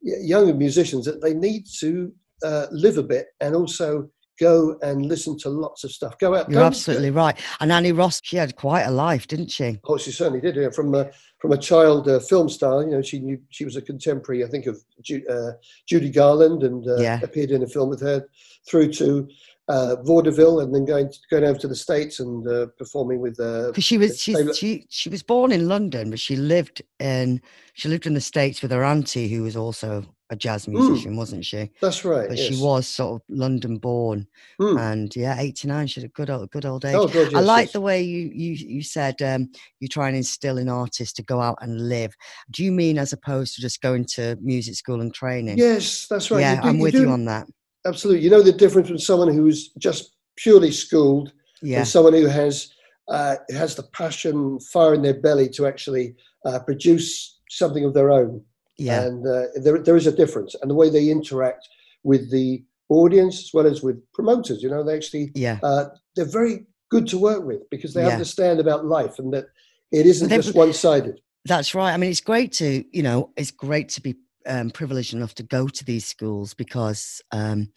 younger 0.01 0.53
musicians 0.53 1.06
that 1.06 1.22
they 1.22 1.34
need 1.34 1.65
to 1.80 2.13
uh, 2.44 2.68
live 2.72 3.00
a 3.00 3.03
bit 3.03 3.27
and 3.39 3.56
also 3.56 4.10
go 4.40 4.78
and 4.82 5.06
listen 5.06 5.38
to 5.40 5.50
lots 5.50 5.84
of 5.84 5.92
stuff. 5.92 6.18
Go 6.18 6.36
out. 6.36 6.50
You're 6.50 6.63
absolutely 6.63 7.12
right. 7.12 7.40
And 7.60 7.72
Annie 7.72 7.92
Ross, 7.92 8.20
she 8.24 8.38
had 8.38 8.56
quite 8.56 8.84
a 8.84 8.92
life, 8.92 9.28
didn't 9.28 9.52
she? 9.52 9.80
Oh, 9.86 9.98
she 9.98 10.12
certainly 10.12 10.42
did. 10.42 10.56
Yeah. 10.56 10.70
From 10.70 10.94
a, 10.96 11.10
from 11.40 11.52
a 11.52 11.58
child 11.58 12.08
uh, 12.08 12.20
film 12.20 12.50
star, 12.50 12.84
you 12.84 12.92
know, 12.92 13.02
she 13.02 13.20
knew 13.20 13.40
she 13.50 13.66
was 13.66 13.75
a 13.75 13.82
contemporary, 13.82 14.44
I 14.44 14.48
think, 14.48 14.66
of 14.66 14.80
Ju- 15.02 15.25
uh, 15.30 15.52
Judy 15.88 16.10
Garland, 16.10 16.63
and 16.63 16.88
uh, 16.88 16.98
yeah. 16.98 17.20
appeared 17.22 17.52
in 17.52 17.63
a 17.63 17.68
film 17.68 17.90
with 17.90 18.02
her, 18.02 18.28
through 18.68 18.92
to 18.94 19.28
uh, 19.70 19.96
vaudeville 20.03 20.60
and 20.60 20.74
then 20.74 20.86
going 20.86 21.10
to, 21.10 21.17
going 21.32 21.43
over 21.43 21.60
to 21.60 21.67
the 21.67 21.75
states 21.75 22.20
and 22.20 22.48
uh, 22.48 22.67
performing 22.77 23.20
with. 23.20 23.38
Because 23.38 23.77
uh, 23.77 23.82
she 23.82 23.98
was 23.98 24.20
she, 24.20 24.53
she 24.53 24.86
she 24.89 25.10
was 25.10 25.24
born 25.24 25.51
in 25.51 25.67
London, 25.67 26.10
but 26.10 26.20
she 26.20 26.36
lived 26.36 26.82
in 27.00 27.41
she 27.74 27.89
lived 27.89 28.05
in 28.05 28.13
the 28.13 28.22
states 28.22 28.62
with 28.62 28.72
her 28.72 28.84
auntie, 28.84 29.29
who 29.29 29.43
was 29.43 29.55
also 29.55 30.05
a 30.29 30.36
jazz 30.36 30.65
hmm. 30.65 30.74
musician, 30.74 31.13
mm. 31.13 31.17
wasn't 31.17 31.46
she? 31.46 31.70
That's 31.82 32.03
right. 32.03 32.27
But 32.27 32.38
yes. 32.38 32.48
she 32.48 32.62
was 32.62 32.88
sort 32.88 33.15
of 33.15 33.22
London 33.29 33.77
born, 33.77 34.27
mm. 34.60 34.79
and 34.79 35.15
yeah, 35.15 35.39
eighty 35.39 35.67
nine. 35.67 35.88
She 35.88 36.01
had 36.01 36.10
a 36.10 36.13
good 36.13 36.29
old 36.29 36.50
good 36.51 36.65
old 36.65 36.84
age. 36.84 36.96
Oh, 36.96 37.08
God, 37.08 37.32
yes, 37.32 37.34
I 37.34 37.39
like 37.39 37.67
yes. 37.67 37.74
the 37.74 37.82
way 37.82 38.01
you 38.01 38.32
you 38.34 38.51
you 38.51 38.84
said 38.84 39.22
um, 39.22 39.50
you 39.79 39.88
try 39.88 40.08
and 40.08 40.17
instill 40.17 40.58
in 40.58 40.67
artists 40.67 41.13
to 41.15 41.24
go 41.24 41.39
out 41.39 41.58
and 41.62 41.88
live. 41.88 42.13
Do 42.51 42.63
you 42.63 42.72
mean 42.72 42.98
as 42.98 43.13
opposed 43.13 43.55
to 43.55 43.62
just 43.62 43.82
going 43.82 44.05
to 44.15 44.38
music 44.41 44.75
school 44.75 45.01
and 45.01 45.13
training? 45.13 45.58
Yes, 45.58 46.08
that's 46.08 46.29
right. 46.32 46.41
Yeah, 46.41 46.62
do, 46.62 46.67
I'm 46.67 46.79
with 46.79 46.96
you, 46.96 47.01
you 47.01 47.10
on 47.10 47.25
that. 47.25 47.48
Absolutely. 47.86 48.24
You 48.24 48.30
know 48.30 48.42
the 48.42 48.52
difference 48.52 48.88
from 48.88 49.00
someone 49.00 49.34
who's 49.34 49.70
just 49.78 50.16
purely 50.38 50.72
schooled 50.72 51.32
yeah. 51.62 51.80
and 51.80 51.88
someone 51.88 52.13
who 52.13 52.28
has 52.28 52.74
uh, 53.10 53.36
has 53.50 53.75
the 53.75 53.84
passion, 53.84 54.60
fire 54.60 54.94
in 54.94 55.02
their 55.02 55.20
belly 55.20 55.50
to 55.50 55.66
actually 55.66 56.16
uh, 56.46 56.60
produce 56.60 57.40
something 57.50 57.84
of 57.84 57.94
their 57.94 58.12
own. 58.12 58.42
Yeah. 58.78 59.04
And 59.04 59.28
uh, 59.28 59.48
there, 59.56 59.78
there 59.80 59.98
is 59.98 60.08
a 60.08 60.12
difference. 60.12 60.56
And 60.62 60.72
the 60.72 60.75
way 60.75 60.90
they 60.90 61.10
interact 61.10 61.68
with 62.04 62.32
the 62.32 62.63
audience 62.90 63.40
as 63.40 63.52
well 63.54 63.68
as 63.68 63.84
with 63.84 64.02
promoters, 64.13 64.63
you 64.63 64.70
know, 64.70 64.84
they 64.84 64.96
actually, 64.96 65.32
yeah. 65.36 65.60
Uh, 65.63 65.86
they're 66.16 66.25
very 66.25 66.66
good 66.90 67.08
to 67.08 67.18
work 67.18 67.44
with 67.44 67.70
because 67.70 67.94
they 67.94 68.04
yeah. 68.04 68.10
understand 68.10 68.60
about 68.60 68.86
life 68.86 69.20
and 69.20 69.34
that 69.34 69.46
it 69.92 70.06
isn't 70.06 70.30
just 70.30 70.56
one 70.56 70.74
sided. 70.74 71.20
That's 71.46 71.75
right. 71.75 71.94
I 71.94 71.98
mean, 71.98 72.10
it's 72.10 72.22
great 72.22 72.52
to, 72.54 72.84
you 72.96 73.04
know, 73.04 73.32
it's 73.36 73.52
great 73.52 73.90
to 73.90 74.02
be 74.02 74.16
um, 74.45 74.69
privileged 74.69 75.13
enough 75.13 75.35
to 75.35 75.43
go 75.43 75.67
to 75.67 75.85
these 75.85 76.05
schools 76.05 76.53
because 76.53 77.21
um, 77.31 77.69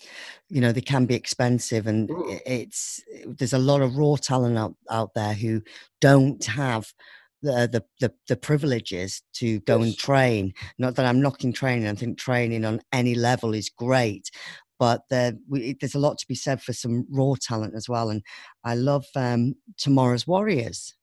you 0.48 0.60
know 0.60 0.72
they 0.72 0.80
can 0.80 1.06
be 1.06 1.14
expensive 1.14 1.86
and 1.86 2.10
it's 2.44 3.02
there's 3.26 3.52
a 3.52 3.58
lot 3.58 3.82
of 3.82 3.96
raw 3.96 4.16
talent 4.16 4.58
out, 4.58 4.74
out 4.90 5.14
there 5.14 5.34
who 5.34 5.62
don't 6.00 6.44
have 6.44 6.92
the, 7.42 7.68
the 7.70 7.84
the 8.00 8.14
the 8.28 8.36
privileges 8.36 9.22
to 9.34 9.60
go 9.60 9.78
yes. 9.78 9.86
and 9.86 9.98
train. 9.98 10.54
Not 10.78 10.96
that 10.96 11.06
I'm 11.06 11.20
knocking 11.20 11.52
training. 11.52 11.88
I 11.88 11.94
think 11.94 12.18
training 12.18 12.64
on 12.64 12.80
any 12.92 13.14
level 13.14 13.54
is 13.54 13.70
great, 13.70 14.30
but 14.78 15.02
there, 15.10 15.34
we, 15.48 15.76
there's 15.80 15.94
a 15.94 16.00
lot 16.00 16.18
to 16.18 16.26
be 16.26 16.34
said 16.34 16.62
for 16.62 16.72
some 16.72 17.06
raw 17.10 17.34
talent 17.40 17.74
as 17.74 17.88
well. 17.88 18.10
And 18.10 18.22
I 18.64 18.74
love 18.74 19.04
um, 19.14 19.54
Tomorrow's 19.78 20.26
Warriors. 20.26 20.95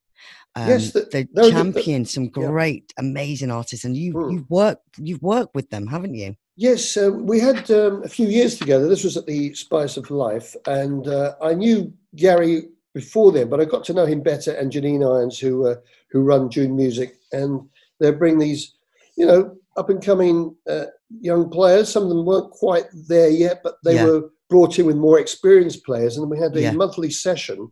Um, 0.55 0.67
yes, 0.69 0.91
the, 0.91 1.07
they 1.11 1.27
no, 1.33 1.49
champion 1.49 2.03
the, 2.03 2.09
some 2.09 2.29
great, 2.29 2.93
yeah. 2.95 3.05
amazing 3.05 3.49
artists, 3.49 3.85
and 3.85 3.97
you 3.97 4.13
mm. 4.13 4.31
you've 4.33 4.49
worked 4.49 4.83
you've 4.97 5.21
worked 5.23 5.55
with 5.55 5.69
them, 5.69 5.87
haven't 5.87 6.13
you? 6.13 6.35
Yes, 6.55 6.95
uh, 6.95 7.09
we 7.11 7.39
had 7.39 7.71
um, 7.71 8.03
a 8.03 8.07
few 8.09 8.27
years 8.27 8.59
together. 8.59 8.87
This 8.87 9.03
was 9.03 9.17
at 9.17 9.25
the 9.25 9.53
Spice 9.55 9.97
of 9.97 10.11
Life, 10.11 10.55
and 10.67 11.07
uh, 11.07 11.33
I 11.41 11.55
knew 11.55 11.91
Gary 12.15 12.69
before 12.93 13.31
then, 13.31 13.49
but 13.49 13.59
I 13.59 13.65
got 13.65 13.83
to 13.85 13.93
know 13.93 14.05
him 14.05 14.21
better 14.21 14.51
and 14.51 14.71
Janine 14.71 15.03
Irons, 15.03 15.39
who 15.39 15.67
uh, 15.67 15.75
who 16.11 16.21
run 16.21 16.49
Dune 16.49 16.75
Music, 16.75 17.17
and 17.31 17.67
they 17.99 18.11
bring 18.11 18.37
these, 18.37 18.75
you 19.17 19.25
know, 19.25 19.55
up 19.77 19.89
and 19.89 20.03
coming 20.03 20.55
uh, 20.69 20.85
young 21.21 21.49
players. 21.49 21.89
Some 21.89 22.03
of 22.03 22.09
them 22.09 22.25
weren't 22.25 22.51
quite 22.51 22.85
there 23.07 23.29
yet, 23.29 23.61
but 23.63 23.77
they 23.83 23.95
yeah. 23.95 24.05
were 24.05 24.29
brought 24.49 24.77
in 24.77 24.85
with 24.85 24.97
more 24.97 25.19
experienced 25.19 25.83
players, 25.83 26.17
and 26.17 26.29
we 26.29 26.37
had 26.37 26.55
a 26.55 26.61
yeah. 26.61 26.71
monthly 26.71 27.09
session. 27.09 27.71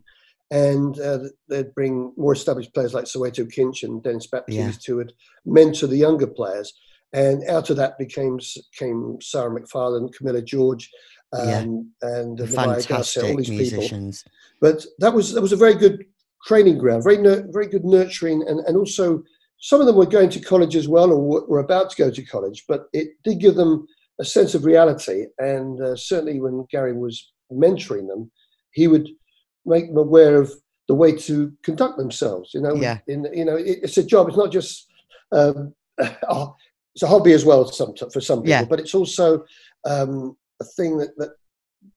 And 0.52 1.00
uh, 1.00 1.18
they'd 1.48 1.74
bring 1.74 2.12
more 2.18 2.34
established 2.34 2.74
players 2.74 2.92
like 2.92 3.06
Soweto 3.06 3.50
Kinch 3.50 3.82
and 3.82 4.02
Denys 4.02 4.30
Baptiste, 4.30 4.86
yeah. 4.86 4.92
who 4.92 4.96
would 4.96 5.14
mentor 5.46 5.86
the 5.86 5.96
younger 5.96 6.26
players. 6.26 6.72
And 7.14 7.42
out 7.48 7.70
of 7.70 7.76
that 7.76 7.98
became 7.98 8.38
came 8.78 9.18
Zara 9.22 9.50
McFarlane, 9.50 10.12
Camilla 10.14 10.42
George, 10.42 10.90
um, 11.32 11.48
yeah. 11.48 12.08
and 12.08 12.40
uh, 12.40 12.46
fantastic 12.46 13.24
all 13.24 13.36
these 13.36 13.50
musicians. 13.50 14.22
People. 14.22 14.32
But 14.60 14.86
that 14.98 15.14
was 15.14 15.32
that 15.32 15.42
was 15.42 15.52
a 15.52 15.56
very 15.56 15.74
good 15.74 16.04
training 16.46 16.78
ground, 16.78 17.02
very 17.04 17.16
very 17.50 17.66
good 17.66 17.84
nurturing, 17.84 18.42
and 18.46 18.60
and 18.60 18.76
also 18.76 19.22
some 19.58 19.80
of 19.80 19.86
them 19.86 19.96
were 19.96 20.06
going 20.06 20.30
to 20.30 20.40
college 20.40 20.76
as 20.76 20.88
well, 20.88 21.12
or 21.12 21.46
were 21.48 21.60
about 21.60 21.90
to 21.90 21.96
go 21.96 22.10
to 22.10 22.24
college. 22.24 22.64
But 22.68 22.86
it 22.92 23.08
did 23.24 23.40
give 23.40 23.54
them 23.54 23.86
a 24.20 24.24
sense 24.24 24.54
of 24.54 24.64
reality, 24.64 25.26
and 25.38 25.82
uh, 25.82 25.96
certainly 25.96 26.40
when 26.40 26.66
Gary 26.70 26.92
was 26.92 27.32
mentoring 27.50 28.08
them, 28.08 28.30
he 28.72 28.88
would 28.88 29.08
make 29.64 29.88
them 29.88 29.96
aware 29.96 30.36
of 30.40 30.52
the 30.88 30.94
way 30.94 31.12
to 31.12 31.52
conduct 31.62 31.96
themselves. 31.96 32.52
You 32.54 32.60
know, 32.60 32.74
yeah. 32.74 32.98
in 33.06 33.26
you 33.32 33.44
know, 33.44 33.56
it, 33.56 33.78
it's 33.82 33.98
a 33.98 34.04
job. 34.04 34.28
It's 34.28 34.36
not 34.36 34.52
just 34.52 34.86
um, 35.32 35.74
oh, 36.28 36.56
it's 36.94 37.02
a 37.02 37.06
hobby 37.06 37.32
as 37.32 37.44
well. 37.44 37.66
Some 37.66 37.94
for 38.12 38.20
some 38.20 38.40
people, 38.40 38.50
yeah. 38.50 38.64
but 38.64 38.80
it's 38.80 38.94
also 38.94 39.44
um, 39.84 40.36
a 40.60 40.64
thing 40.64 40.98
that 40.98 41.16
that 41.18 41.30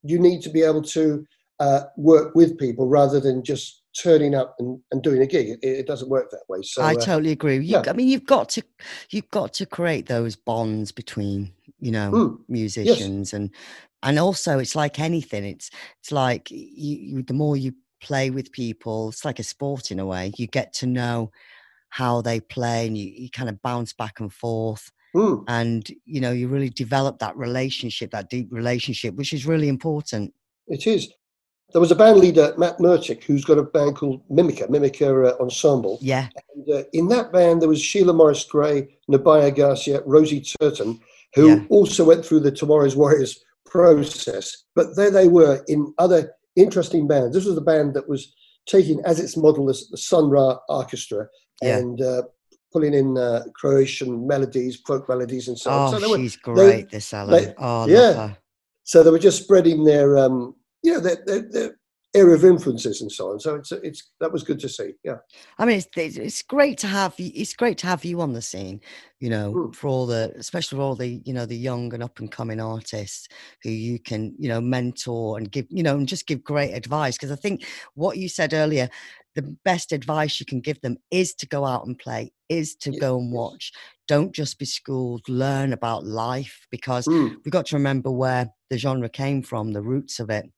you 0.03 0.19
need 0.19 0.41
to 0.41 0.50
be 0.50 0.62
able 0.63 0.81
to 0.81 1.25
uh, 1.60 1.81
work 1.98 2.36
with 2.36 2.57
people 2.57 2.88
rather 2.88 3.19
than 3.19 3.43
just 3.43 3.84
turning 3.98 4.36
up 4.36 4.55
and, 4.60 4.79
and 4.91 5.01
doing 5.01 5.22
a 5.22 5.25
gig. 5.25 5.48
It, 5.48 5.60
it 5.63 5.88
doesn't 5.88 6.10
work 6.10 6.29
that 6.31 6.43
way. 6.50 6.62
So 6.63 6.81
I 6.81 6.93
uh, 6.93 7.00
totally 7.00 7.31
agree. 7.31 7.55
You, 7.55 7.62
yeah. 7.62 7.84
I 7.88 7.93
mean, 7.93 8.07
you've 8.07 8.25
got 8.25 8.50
to 8.50 8.63
you've 9.10 9.29
got 9.31 9.53
to 9.53 9.65
create 9.65 10.07
those 10.07 10.36
bonds 10.36 10.91
between 10.91 11.51
you 11.79 11.91
know 11.91 12.12
mm. 12.12 12.39
musicians 12.48 13.31
yes. 13.31 13.34
and 13.34 13.50
and 14.05 14.19
also 14.19 14.59
it's 14.59 14.75
like 14.75 15.00
anything. 15.00 15.43
It's 15.43 15.69
it's 16.00 16.12
like 16.12 16.50
you, 16.51 16.97
you, 16.97 17.24
the 17.24 17.33
more 17.33 17.57
you 17.57 17.74
play 18.01 18.29
with 18.29 18.51
people, 18.51 19.09
it's 19.09 19.25
like 19.25 19.39
a 19.39 19.43
sport 19.43 19.91
in 19.91 20.00
a 20.00 20.05
way. 20.05 20.31
You 20.38 20.47
get 20.47 20.71
to 20.74 20.85
know 20.85 21.31
how 21.89 22.21
they 22.21 22.39
play 22.39 22.88
and 22.88 22.97
you, 22.97 23.07
you 23.09 23.29
kind 23.29 23.50
of 23.50 23.62
bounce 23.62 23.93
back 23.93 24.19
and 24.19 24.31
forth. 24.31 24.91
Mm. 25.15 25.43
And 25.47 25.89
you 26.05 26.21
know, 26.21 26.31
you 26.31 26.47
really 26.47 26.69
develop 26.69 27.19
that 27.19 27.35
relationship, 27.35 28.12
that 28.12 28.29
deep 28.29 28.47
relationship, 28.51 29.15
which 29.15 29.33
is 29.33 29.45
really 29.45 29.69
important. 29.69 30.33
It 30.67 30.88
is. 30.88 31.12
There 31.71 31.81
was 31.81 31.91
a 31.91 31.95
band 31.95 32.19
leader, 32.19 32.53
Matt 32.57 32.77
Murchick, 32.77 33.24
who's 33.24 33.43
got 33.43 33.57
a 33.57 33.63
band 33.63 33.95
called 33.95 34.21
Mimica, 34.29 34.69
Mimica 34.69 35.33
uh, 35.33 35.41
Ensemble. 35.41 35.97
Yeah. 36.00 36.29
And, 36.53 36.69
uh, 36.69 36.83
in 36.93 37.07
that 37.09 37.33
band, 37.33 37.62
there 37.62 37.67
was 37.67 37.81
Sheila 37.81 38.13
Morris 38.13 38.43
Gray, 38.43 38.95
Nubya 39.09 39.53
Garcia, 39.53 40.01
Rosie 40.05 40.41
Turton, 40.41 41.00
who 41.33 41.50
yeah. 41.50 41.63
also 41.69 42.05
went 42.05 42.24
through 42.24 42.41
the 42.41 42.51
Tomorrow's 42.51 42.95
Warriors 42.95 43.43
process. 43.75 44.63
But 44.75 44.96
there 44.96 45.12
they 45.12 45.27
were 45.27 45.63
in 45.67 45.94
other 45.98 46.32
interesting 46.55 47.08
bands. 47.08 47.36
This 47.36 47.46
was 47.46 47.55
the 47.55 47.62
band 47.62 47.94
that 47.96 48.08
was 48.08 48.34
taking 48.65 49.01
as 49.05 49.20
its 49.20 49.36
model 49.36 49.65
the, 49.65 49.74
Sun 49.74 50.29
Ra 50.29 50.58
Orchestra 50.70 51.27
yeah. 51.62 51.77
and 51.77 52.01
uh, 52.01 52.24
pulling 52.72 52.94
in 52.94 53.17
uh, 53.17 53.44
Croatian 53.53 54.25
melodies, 54.25 54.77
folk 54.88 55.08
melodies, 55.10 55.48
and 55.50 55.60
so 55.60 55.70
on. 55.72 55.94
Oh, 55.94 56.00
so 56.00 56.17
she's 56.17 56.38
were, 56.46 56.53
great, 56.53 56.89
they, 56.89 56.98
this 56.98 57.13
Ellen. 57.13 57.32
They, 57.32 57.53
oh, 57.58 57.88
yeah. 57.88 58.34
So 58.84 59.03
they 59.03 59.12
were 59.12 59.20
just 59.20 59.44
spreading 59.44 59.84
their 59.84 60.17
um, 60.17 60.55
you 60.84 60.94
know, 60.94 61.00
their, 61.00 61.17
their, 61.25 61.41
their 61.41 61.79
area 62.15 62.36
of 62.36 62.45
influences 62.45 63.01
and 63.01 63.12
so 63.12 63.31
on. 63.31 63.39
So 63.39 63.55
it's 63.55 63.72
it's 63.72 64.12
that 64.19 64.31
was 64.31 64.43
good 64.43 64.60
to 64.62 64.69
see. 64.69 64.93
Yeah. 65.03 65.17
I 65.60 65.65
mean, 65.65 65.77
it's 65.77 66.17
it's 66.17 66.41
great 66.41 66.77
to 66.79 66.88
have 66.88 67.13
you, 67.19 67.31
it's 67.36 67.53
great 67.53 67.77
to 67.79 67.88
have 67.88 68.05
you 68.05 68.22
on 68.22 68.34
the 68.34 68.41
scene. 68.41 68.81
You 69.19 69.29
know, 69.29 69.53
mm. 69.53 69.75
for 69.75 69.88
all 69.88 70.05
the 70.05 70.34
especially 70.38 70.77
for 70.77 70.81
all 70.81 70.95
the 70.95 71.22
you 71.25 71.34
know 71.34 71.45
the 71.45 71.57
young 71.57 71.93
and 71.93 72.01
up 72.01 72.19
and 72.19 72.31
coming 72.31 72.60
artists 72.60 73.27
who 73.63 73.69
you 73.69 74.00
can 74.00 74.34
you 74.39 74.48
know 74.50 74.62
mentor 74.62 75.38
and 75.38 75.51
give 75.51 75.67
you 75.69 75.84
know 75.84 75.95
and 75.95 76.07
just 76.07 76.27
give 76.27 76.43
great 76.43 76.72
advice 76.72 77.17
because 77.17 77.31
I 77.31 77.36
think 77.36 77.65
what 77.93 78.17
you 78.17 78.29
said 78.29 78.53
earlier. 78.53 78.89
The 79.36 79.57
best 79.65 79.91
advice 79.91 80.39
you 80.39 80.45
can 80.45 80.62
give 80.62 80.79
them 80.79 80.95
is 81.12 81.34
to 81.36 81.45
go 81.45 81.65
out 81.65 81.86
and 81.86 82.00
play, 82.00 82.31
is 82.48 82.74
to 82.75 82.93
yeah. 82.93 83.00
go 83.00 83.19
and 83.19 83.34
watch. 83.34 83.74
Don't 84.07 84.31
just 84.31 84.57
be 84.57 84.63
schooled, 84.63 85.27
learn 85.27 85.74
about 85.74 86.05
life 86.05 86.65
because 86.72 87.05
mm. 87.05 87.36
we've 87.43 87.51
got 87.51 87.65
to 87.65 87.75
remember 87.75 88.10
where 88.10 88.50
the 88.69 88.77
genre 88.77 89.10
came 89.10 89.41
from, 89.41 89.74
the 89.74 89.81
roots 89.81 90.22
of 90.22 90.29
it 90.29 90.50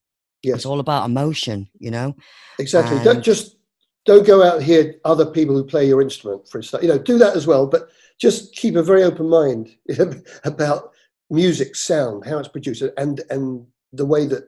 Yes. 0.48 0.58
It's 0.58 0.66
all 0.66 0.80
about 0.80 1.06
emotion, 1.06 1.68
you 1.78 1.92
know? 1.92 2.16
Exactly. 2.58 2.96
And 2.96 3.06
don't 3.06 3.22
just 3.22 3.58
don't 4.06 4.26
go 4.26 4.42
out 4.42 4.64
here 4.64 4.96
other 5.04 5.26
people 5.26 5.54
who 5.56 5.66
play 5.66 5.86
your 5.86 6.02
instrument 6.02 6.48
for 6.48 6.60
instance. 6.60 6.82
You 6.82 6.90
know, 6.90 6.98
do 6.98 7.18
that 7.18 7.36
as 7.36 7.46
well, 7.46 7.68
but 7.68 7.90
just 8.20 8.56
keep 8.56 8.76
a 8.76 8.84
very 8.84 9.04
open 9.04 9.30
mind 9.30 9.76
about 10.46 10.92
music, 11.30 11.76
sound, 11.76 12.26
how 12.26 12.40
it's 12.40 12.48
produced, 12.48 12.84
and 12.98 13.22
and 13.30 13.66
the 13.92 14.06
way 14.06 14.26
that 14.26 14.48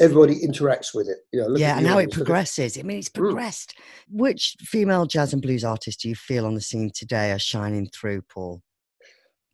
everybody 0.00 0.40
interacts 0.40 0.94
with 0.94 1.08
it. 1.08 1.18
You 1.32 1.40
know, 1.40 1.56
yeah, 1.56 1.76
and 1.76 1.86
how 1.86 1.98
it 1.98 2.12
progresses. 2.12 2.78
I 2.78 2.82
mean, 2.82 2.98
it's 2.98 3.08
mm. 3.08 3.14
progressed. 3.14 3.74
Mm. 3.76 4.20
Which 4.20 4.56
female 4.60 5.06
jazz 5.06 5.32
and 5.32 5.42
blues 5.42 5.64
artists 5.64 6.02
do 6.02 6.08
you 6.08 6.14
feel 6.14 6.46
on 6.46 6.54
the 6.54 6.60
scene 6.60 6.92
today 6.94 7.32
are 7.32 7.38
shining 7.38 7.88
through, 7.88 8.22
Paul? 8.22 8.62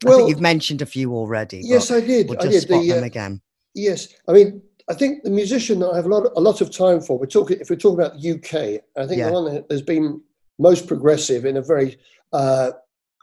Well, 0.05 0.15
I 0.15 0.19
think 0.19 0.29
you've 0.29 0.41
mentioned 0.41 0.83
a 0.83 0.87
few 0.87 1.15
already. 1.15 1.63
Yes, 1.65 1.91
I 1.91 2.01
did. 2.01 2.29
We'll 2.29 2.37
just 2.37 2.49
I 2.49 2.51
did. 2.51 2.63
spot 2.63 2.83
the, 2.83 2.89
them 2.91 3.05
uh, 3.05 3.07
again. 3.07 3.41
Yes, 3.75 4.09
I 4.29 4.33
mean 4.33 4.63
I 4.89 4.95
think 4.95 5.25
the 5.25 5.31
musician 5.31 5.81
that 5.81 5.91
I 5.91 5.97
have 5.97 6.07
a 6.07 6.09
lot, 6.09 6.31
a 6.37 6.41
lot 6.41 6.61
of 6.61 6.71
time 6.71 7.01
for. 7.01 7.19
We're 7.19 7.27
talking 7.27 7.59
if 7.61 7.71
we're 7.71 7.77
talking 7.77 7.99
about 7.99 8.21
the 8.21 8.33
UK. 8.33 8.83
I 8.97 9.07
think 9.07 9.19
yeah. 9.19 9.27
the 9.27 9.33
one 9.33 9.53
that 9.53 9.67
has 9.71 9.83
been 9.83 10.21
most 10.59 10.87
progressive 10.87 11.45
in 11.45 11.57
a 11.57 11.63
very 11.63 11.99
uh, 12.33 12.73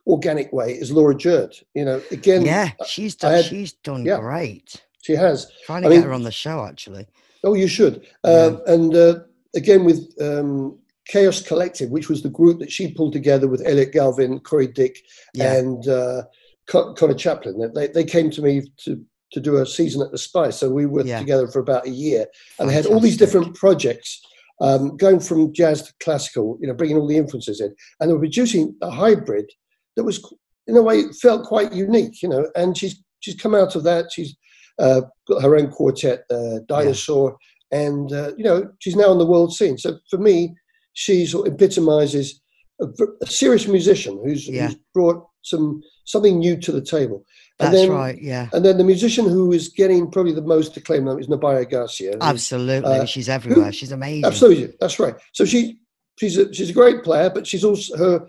organic 0.06 0.52
way 0.52 0.74
is 0.74 0.92
Laura 0.92 1.16
Jurd. 1.16 1.56
You 1.74 1.86
know, 1.86 2.02
again, 2.12 2.46
yeah, 2.46 2.72
she's 2.86 3.16
done. 3.16 3.34
Had, 3.34 3.46
she's 3.46 3.74
done 3.74 4.06
yeah, 4.06 4.20
great. 4.20 4.84
She 5.04 5.14
has. 5.14 5.52
Trying 5.66 5.84
to 5.84 5.88
I 5.88 5.92
get 5.92 5.98
mean, 5.98 6.08
her 6.08 6.14
on 6.14 6.24
the 6.24 6.32
show, 6.32 6.66
actually. 6.66 7.08
Oh, 7.44 7.54
you 7.54 7.68
should. 7.68 8.06
Uh, 8.24 8.58
And 8.68 8.96
uh, 8.96 9.20
again, 9.56 9.84
with 9.84 10.14
um, 10.22 10.78
Chaos 11.08 11.42
Collective, 11.42 11.90
which 11.90 12.10
was 12.10 12.24
the 12.24 12.30
group 12.30 12.60
that 12.60 12.72
she 12.72 12.94
pulled 12.94 13.14
together 13.14 13.48
with 13.48 13.66
Elliot 13.66 13.92
Galvin, 13.92 14.40
Corrie 14.40 14.68
Dick, 14.68 15.00
yeah. 15.34 15.56
and 15.56 15.88
uh, 15.88 16.24
Conor 16.68 17.14
Chaplin. 17.14 17.72
They, 17.74 17.88
they 17.88 18.06
came 18.06 18.30
to 18.32 18.42
me 18.42 18.64
to 18.78 19.04
to 19.34 19.40
do 19.42 19.58
a 19.58 19.66
season 19.66 20.02
at 20.02 20.12
the 20.12 20.18
Spice. 20.18 20.58
So 20.58 20.70
we 20.70 20.86
worked 20.86 21.08
Yeah. 21.10 21.20
together 21.20 21.48
for 21.48 21.60
about 21.60 21.86
a 21.86 21.90
year, 21.90 22.26
and 22.60 22.70
they 22.70 22.74
had 22.74 22.86
all 22.86 23.00
these 23.00 23.18
different 23.18 23.56
projects. 23.56 24.22
Um, 24.62 24.96
going 24.98 25.20
from 25.20 25.52
jazz 25.52 25.82
to 25.82 25.94
classical, 26.02 26.58
you 26.62 26.68
know, 26.68 26.76
bringing 26.76 26.96
all 26.98 27.08
the 27.08 27.18
influences 27.18 27.60
in, 27.60 27.74
and 28.00 28.10
they 28.10 28.14
were 28.14 28.20
producing 28.20 28.76
a 28.82 28.90
hybrid 28.90 29.50
that 29.96 30.04
was, 30.04 30.24
in 30.68 30.78
a 30.78 30.82
way, 30.82 31.00
it 31.00 31.16
felt 31.16 31.44
quite 31.46 31.74
unique, 31.74 32.22
you 32.22 32.30
know. 32.30 32.48
And 32.56 32.78
she's 32.78 32.96
she's 33.20 33.36
come 33.36 33.56
out 33.56 33.76
of 33.76 33.84
that. 33.84 34.12
She's 34.14 34.36
uh, 34.80 35.02
got 35.28 35.42
her 35.42 35.56
own 35.58 35.70
quartet, 35.72 36.24
uh, 36.32 36.60
Dinosaur, 36.68 37.36
and 37.72 38.14
uh, 38.14 38.32
you 38.38 38.44
know 38.44 38.70
she's 38.80 38.96
now 38.96 39.10
on 39.10 39.18
the 39.18 39.26
world 39.26 39.54
scene. 39.54 39.78
So 39.78 39.98
for 40.10 40.20
me, 40.20 40.54
she 40.94 41.26
sort 41.26 41.48
of 41.48 41.56
epitomizes 41.56 42.40
a 42.80 43.26
serious 43.26 43.68
musician 43.68 44.20
who's, 44.24 44.48
Yeah. 44.48 44.68
who's 44.68 44.78
brought 44.94 45.26
some 45.42 45.82
something 46.06 46.38
new 46.40 46.58
to 46.58 46.72
the 46.72 46.82
table. 46.82 47.24
And 47.60 47.68
That's 47.74 47.84
then, 47.84 47.92
right. 47.92 48.20
Yeah. 48.22 48.50
And 48.52 48.66
then 48.66 48.78
the 48.78 48.84
musician 48.84 49.26
who 49.30 49.52
is 49.54 49.70
getting 49.70 50.10
probably 50.10 50.34
the 50.34 50.42
most 50.42 50.76
acclaim 50.76 51.06
now 51.06 51.18
is 51.18 51.28
Nubya 51.28 51.70
Garcia. 51.70 52.18
Absolutely. 52.20 52.90
uh, 52.92 53.06
she's 53.06 53.30
everywhere. 53.30 53.72
She's 53.72 53.92
amazing. 53.92 54.26
Absolutely, 54.26 54.74
that's 54.80 55.00
right. 55.00 55.16
So 55.34 55.46
she 55.46 55.78
she's 56.20 56.38
a, 56.38 56.52
she's 56.54 56.72
a 56.72 56.74
great 56.74 57.04
player, 57.04 57.30
but 57.30 57.46
she's 57.46 57.64
also 57.64 57.96
her 57.98 58.28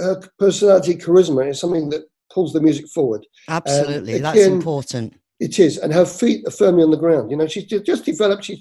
her 0.00 0.20
personality, 0.40 0.96
charisma 0.96 1.48
is 1.48 1.60
something 1.60 1.88
that 1.90 2.02
pulls 2.32 2.52
the 2.52 2.60
music 2.60 2.88
forward. 2.88 3.24
Absolutely. 3.48 4.18
That's 4.18 4.40
important. 4.46 5.14
It 5.38 5.60
is, 5.60 5.78
and 5.78 5.92
her 5.92 6.04
feet 6.04 6.44
are 6.48 6.50
firmly 6.50 6.82
on 6.82 6.90
the 6.90 6.96
ground. 6.96 7.30
You 7.30 7.36
know, 7.36 7.46
she's 7.46 7.64
ju- 7.64 7.80
just 7.80 8.04
developed. 8.04 8.44
She's 8.44 8.60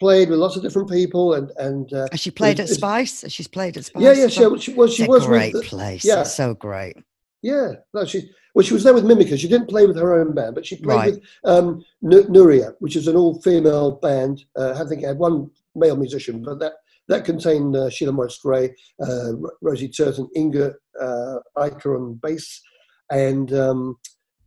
played 0.00 0.30
with 0.30 0.38
lots 0.38 0.56
of 0.56 0.62
different 0.62 0.88
people, 0.88 1.34
and 1.34 1.50
and 1.58 1.92
uh, 1.92 2.08
Has 2.12 2.20
she 2.20 2.30
played 2.30 2.58
at 2.60 2.64
it's- 2.64 2.78
Spice? 2.78 3.30
She's 3.30 3.46
played 3.46 3.76
at 3.76 3.84
Spice. 3.84 4.02
yeah, 4.02 4.12
yeah. 4.14 4.28
She, 4.28 4.40
well? 4.40 4.56
she 4.56 4.72
was. 4.72 4.94
She 4.94 5.04
a 5.04 5.06
was 5.06 5.26
great 5.26 5.52
with. 5.52 5.64
the- 5.64 5.68
place. 5.68 6.02
yeah. 6.02 6.22
It's 6.22 6.34
so 6.34 6.54
great. 6.54 6.96
Yeah, 7.42 7.72
no, 7.92 8.06
she 8.06 8.30
well, 8.54 8.64
she 8.64 8.74
was 8.74 8.84
there 8.84 8.94
with 8.94 9.04
Mimica. 9.04 9.36
She 9.36 9.48
didn't 9.48 9.68
play 9.68 9.86
with 9.86 9.96
her 9.96 10.14
own 10.18 10.34
band, 10.34 10.54
but 10.54 10.64
she 10.64 10.76
played 10.76 10.96
Right. 10.96 11.12
with 11.14 11.22
um, 11.44 11.84
Nu- 12.02 12.24
Nérija, 12.24 12.74
which 12.78 12.96
is 12.96 13.08
an 13.08 13.16
all-female 13.16 13.96
band. 13.96 14.44
Uh, 14.56 14.72
I 14.80 14.88
think 14.88 15.02
it 15.02 15.06
had 15.06 15.18
one 15.18 15.50
male 15.74 15.96
musician, 15.96 16.42
but 16.42 16.58
that 16.60 16.74
that 17.08 17.24
contained 17.26 17.76
uh, 17.76 17.90
Sheila 17.90 18.12
Maurice-Grey, 18.12 18.74
uh, 19.06 19.34
Ro- 19.36 19.50
Rosie 19.60 19.88
Turton, 19.90 20.26
Inga 20.36 20.72
uh, 21.00 21.36
Eichler 21.58 21.96
on 21.98 22.14
bass, 22.22 22.62
and 23.10 23.52
um, 23.52 23.96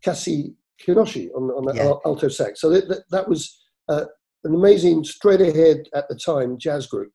Cassie 0.01 0.55
Kinoshi 0.81 1.29
on, 1.35 1.43
on 1.51 1.65
the 1.65 1.75
Yeah. 1.75 1.83
al- 1.87 2.01
alto 2.05 2.29
sax. 2.29 2.59
So 2.61 2.69
that, 2.71 2.87
that, 2.87 3.03
that 3.11 3.29
was 3.29 3.55
uh, 3.89 4.05
an 4.43 4.55
amazing, 4.55 5.03
straight 5.03 5.41
ahead 5.41 5.87
at 5.93 6.07
the 6.09 6.15
time 6.15 6.57
jazz 6.57 6.87
group 6.87 7.11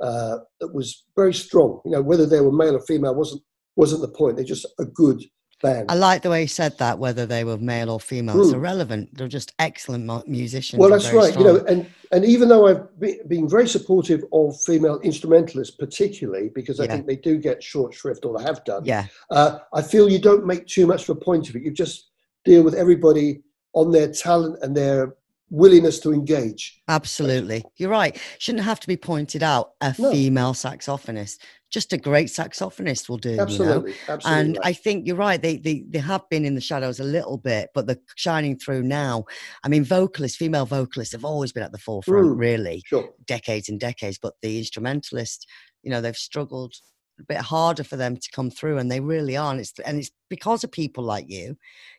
uh, 0.00 0.38
that 0.60 0.72
was 0.74 1.04
very 1.16 1.34
strong. 1.34 1.80
You 1.84 1.90
know, 1.92 2.02
whether 2.02 2.24
they 2.26 2.40
were 2.40 2.52
male 2.52 2.76
or 2.76 2.80
female 2.86 3.14
wasn't 3.14 3.42
wasn't 3.76 4.00
the 4.00 4.08
point. 4.08 4.36
They're 4.36 4.44
just 4.46 4.66
a 4.78 4.84
good 4.86 5.22
band. 5.62 5.90
I 5.90 5.94
like 5.94 6.22
the 6.22 6.30
way 6.30 6.42
you 6.42 6.48
said 6.48 6.76
that, 6.78 6.98
whether 6.98 7.26
they 7.26 7.44
were 7.44 7.56
male 7.56 7.90
or 7.90 8.00
female. 8.00 8.40
It's 8.40 8.50
Mm. 8.50 8.54
irrelevant. 8.56 9.16
They're 9.16 9.28
just 9.28 9.52
excellent 9.58 10.28
musicians. 10.28 10.78
Well, 10.80 10.90
that's 10.90 11.12
right. 11.12 11.36
You 11.36 11.44
know, 11.44 11.56
and 11.68 11.86
and 12.12 12.24
even 12.24 12.48
though 12.48 12.68
I've 12.68 13.00
be, 13.00 13.18
been 13.26 13.48
very 13.48 13.66
supportive 13.66 14.22
of 14.32 14.60
female 14.62 15.00
instrumentalists, 15.00 15.74
particularly 15.76 16.50
because 16.54 16.78
I 16.78 16.84
Yeah. 16.84 16.92
think 16.92 17.06
they 17.08 17.16
do 17.16 17.36
get 17.36 17.62
short 17.62 17.94
shrift, 17.94 18.24
or 18.24 18.40
have 18.40 18.64
done. 18.64 18.84
yeah, 18.84 19.06
Uh, 19.30 19.58
I 19.74 19.82
feel 19.82 20.08
you 20.08 20.20
don't 20.20 20.46
make 20.46 20.66
too 20.66 20.86
much 20.86 21.08
of 21.08 21.16
a 21.16 21.20
point 21.20 21.48
of 21.48 21.56
it. 21.56 21.62
You 21.62 21.72
just 21.72 22.10
deal 22.44 22.62
with 22.62 22.74
everybody 22.74 23.42
on 23.72 23.90
their 23.90 24.06
talent 24.12 24.58
and 24.62 24.76
their 24.76 25.16
willingness 25.50 25.98
to 26.00 26.12
engage. 26.12 26.80
absolutely. 26.88 27.64
You're 27.76 27.90
right. 27.90 28.16
Shouldn't 28.38 28.64
have 28.64 28.80
to 28.80 28.86
be 28.88 28.96
pointed 28.96 29.42
out 29.42 29.72
a 29.80 29.94
No. 29.98 30.10
female 30.12 30.54
saxophonist. 30.54 31.38
Just 31.70 31.92
a 31.92 31.98
great 31.98 32.28
saxophonist 32.28 33.08
will 33.08 33.18
do. 33.18 33.30
You 33.30 33.36
know? 33.36 33.42
Absolutely, 33.42 33.94
absolutely. 34.08 34.40
And 34.40 34.56
right. 34.56 34.66
I 34.66 34.72
think 34.72 35.06
you're 35.06 35.16
right. 35.16 35.42
They, 35.42 35.56
they 35.56 35.84
they 35.88 35.98
have 35.98 36.22
been 36.30 36.44
in 36.44 36.54
the 36.54 36.60
shadows 36.60 37.00
a 37.00 37.04
little 37.04 37.38
bit, 37.38 37.70
but 37.74 37.86
they're 37.86 37.98
shining 38.14 38.56
through 38.56 38.82
now. 38.84 39.24
I 39.64 39.68
mean, 39.68 39.82
vocalists, 39.84 40.36
female 40.38 40.66
vocalists, 40.66 41.12
have 41.12 41.24
always 41.24 41.52
been 41.52 41.64
at 41.64 41.72
the 41.72 41.78
forefront, 41.78 42.26
Mm. 42.28 42.38
really, 42.38 42.82
sure. 42.86 43.10
decades 43.26 43.68
and 43.68 43.80
decades. 43.80 44.18
But 44.18 44.34
the 44.42 44.58
instrumentalists, 44.58 45.44
you 45.82 45.90
know, 45.90 46.00
they've 46.00 46.16
struggled 46.16 46.74
a 47.18 47.24
bit 47.24 47.38
harder 47.38 47.82
for 47.82 47.96
them 47.96 48.16
to 48.16 48.30
come 48.30 48.50
through, 48.50 48.78
and 48.78 48.90
they 48.90 49.00
really 49.00 49.36
are. 49.36 49.50
And 49.50 49.60
it's 49.60 49.72
and 49.84 49.98
it's 49.98 50.10
because 50.30 50.62
of 50.64 50.70
people 50.70 51.02
like 51.02 51.26
you, 51.28 51.56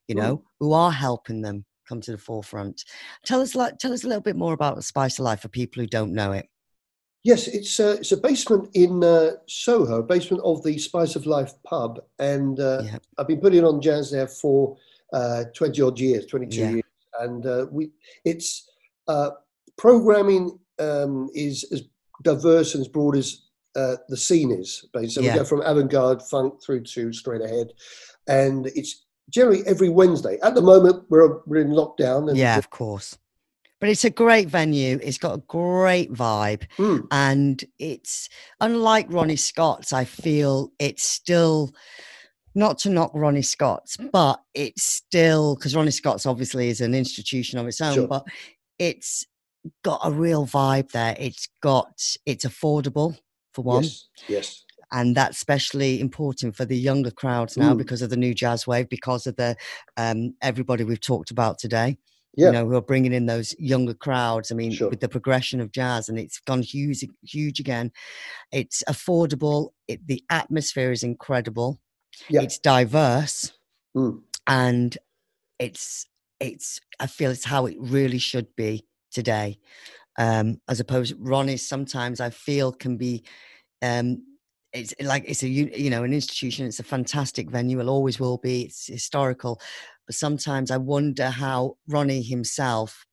you 0.07 0.15
Mm. 0.15 0.19
know, 0.19 0.43
who 0.59 0.71
are 0.73 0.91
helping 0.91 1.41
them 1.41 1.65
come 1.89 2.01
to 2.01 2.11
the 2.11 2.17
forefront. 2.17 2.83
Tell 3.25 3.41
us 3.41 3.53
like 3.53 3.79
tell 3.79 3.91
us 3.93 4.03
a 4.03 4.07
little 4.07 4.21
bit 4.21 4.35
more 4.37 4.53
about 4.53 4.75
the 4.77 4.81
Spice 4.81 5.19
of 5.19 5.25
Life 5.25 5.41
for 5.41 5.49
people 5.49 5.81
who 5.81 5.87
don't 5.87 6.13
know 6.13 6.31
it. 6.31 6.47
Yes, 7.27 7.49
it's 7.49 7.77
a, 7.81 7.91
it's 7.95 8.13
a 8.13 8.17
basement 8.29 8.69
in 8.73 9.03
uh, 9.03 9.31
Soho, 9.47 9.99
a 9.99 10.03
basement 10.03 10.41
of 10.45 10.63
the 10.63 10.77
Spice 10.77 11.17
of 11.17 11.25
Life 11.25 11.51
pub, 11.65 11.99
and 12.19 12.57
uh, 12.57 12.83
Yeah. 12.85 12.99
I've 13.17 13.27
been 13.27 13.41
putting 13.41 13.65
on 13.65 13.81
jazz 13.81 14.11
there 14.11 14.29
for 14.29 14.77
uh, 15.11 15.43
twenty 15.53 15.81
odd 15.81 15.99
years, 15.99 16.25
twenty 16.25 16.47
two 16.47 16.61
Yeah. 16.61 16.71
years, 16.75 16.83
and 17.19 17.45
uh, 17.45 17.65
we 17.69 17.91
it's 18.23 18.69
uh, 19.09 19.31
programming 19.77 20.57
um, 20.79 21.29
is 21.33 21.65
as 21.73 21.81
diverse 22.23 22.75
and 22.75 22.81
as 22.81 22.87
broad 22.87 23.17
as 23.17 23.41
uh, 23.75 23.97
the 24.07 24.15
scene 24.15 24.51
is. 24.51 24.85
Basically, 24.93 25.09
so 25.09 25.21
Yeah. 25.21 25.33
we 25.33 25.39
go 25.39 25.45
from 25.45 25.61
avant-garde 25.63 26.21
funk 26.31 26.63
through 26.63 26.83
to 26.95 27.11
straight 27.11 27.41
ahead, 27.41 27.73
and 28.29 28.67
it's 28.67 29.03
generally 29.29 29.63
every 29.67 29.89
Wednesday. 29.89 30.39
At 30.43 30.55
the 30.55 30.61
moment, 30.61 31.03
we're 31.09 31.39
we're 31.45 31.59
in 31.61 31.71
lockdown, 31.71 32.29
and 32.29 32.37
Yeah, 32.37 32.57
of 32.57 32.69
course. 32.69 33.17
But 33.79 33.89
it's 33.89 34.03
a 34.05 34.09
great 34.09 34.47
venue. 34.47 34.99
It's 35.03 35.19
got 35.19 35.35
a 35.35 35.43
great 35.47 36.11
vibe. 36.11 36.63
Mm, 36.77 37.07
and 37.11 37.63
it's 37.77 38.27
unlike 38.59 39.05
Ronnie 39.09 39.35
Scott's. 39.35 39.93
I 39.93 40.03
feel 40.03 40.71
it's 40.79 41.03
still 41.03 41.71
not 42.55 42.79
to 42.79 42.89
knock 42.89 43.11
Ronnie 43.13 43.43
Scott's, 43.43 43.95
but 44.11 44.41
it's 44.55 44.83
still 44.83 45.55
because 45.55 45.75
Ronnie 45.75 45.91
Scott's 45.91 46.25
obviously 46.25 46.69
is 46.69 46.81
an 46.81 46.95
institution 46.95 47.59
of 47.59 47.67
its 47.67 47.79
own, 47.79 47.93
Sure. 47.93 48.07
but 48.07 48.25
it's 48.79 49.25
got 49.83 50.01
a 50.03 50.11
real 50.11 50.47
vibe 50.47 50.91
there. 50.91 51.15
It's 51.19 51.47
got 51.61 52.01
it's 52.25 52.45
affordable 52.45 53.17
for 53.53 53.61
one, 53.61 53.83
yes, 53.83 54.07
yes, 54.27 54.65
and 54.91 55.15
that's 55.15 55.37
especially 55.37 55.99
important 55.99 56.55
for 56.55 56.65
the 56.65 56.77
younger 56.77 57.11
crowds 57.11 57.57
now 57.57 57.73
Mm. 57.73 57.77
because 57.77 58.01
of 58.01 58.09
the 58.09 58.17
new 58.17 58.33
jazz 58.33 58.65
wave, 58.65 58.89
because 58.89 59.27
of 59.27 59.35
the 59.35 59.55
um, 59.97 60.33
everybody 60.41 60.83
we've 60.83 60.99
talked 61.01 61.29
about 61.29 61.59
today 61.59 61.97
yeah, 62.37 62.45
you 62.47 62.51
know, 62.53 62.65
who 62.65 62.75
are 62.75 62.81
bringing 62.81 63.11
in 63.13 63.25
those 63.25 63.53
younger 63.59 63.93
crowds. 63.93 64.51
I 64.51 64.55
mean, 64.55 64.71
Sure. 64.71 64.89
with 64.89 65.01
the 65.01 65.09
progression 65.09 65.59
of 65.59 65.71
jazz, 65.73 66.07
and 66.07 66.17
it's 66.17 66.39
gone 66.39 66.61
huge, 66.61 67.03
huge 67.23 67.59
again. 67.59 67.91
It's 68.53 68.83
affordable. 68.87 69.71
It, 69.89 70.07
the 70.07 70.23
atmosphere 70.29 70.91
is 70.91 71.03
incredible. 71.03 71.81
Yeah. 72.29 72.41
It's 72.43 72.57
diverse, 72.59 73.51
Mm. 73.95 74.21
and 74.47 74.97
it's 75.59 76.05
it's. 76.39 76.79
I 76.99 77.07
feel 77.07 77.31
it's 77.31 77.45
how 77.45 77.65
it 77.65 77.75
really 77.79 78.19
should 78.19 78.55
be 78.55 78.85
today, 79.11 79.59
um, 80.17 80.61
as 80.69 80.79
opposed 80.79 81.15
Ronnie. 81.19 81.57
Sometimes 81.57 82.19
I 82.21 82.29
feel 82.29 82.71
can 82.71 82.97
be. 82.97 83.23
Um, 83.81 84.23
it's 84.77 84.93
like 85.01 85.23
it's 85.27 85.43
a 85.43 85.47
you 85.49 85.89
know 85.89 86.03
an 86.03 86.13
institution. 86.13 86.65
It's 86.65 86.79
a 86.79 86.83
fantastic 86.83 87.49
venue. 87.49 87.79
It 87.79 87.87
always 87.87 88.19
will 88.19 88.37
be. 88.37 88.63
It's 88.63 88.87
historical, 88.87 89.59
but 90.05 90.15
sometimes 90.15 90.71
I 90.71 90.77
wonder 90.77 91.29
how 91.29 91.77
Ronnie 91.87 92.21
himself, 92.21 93.05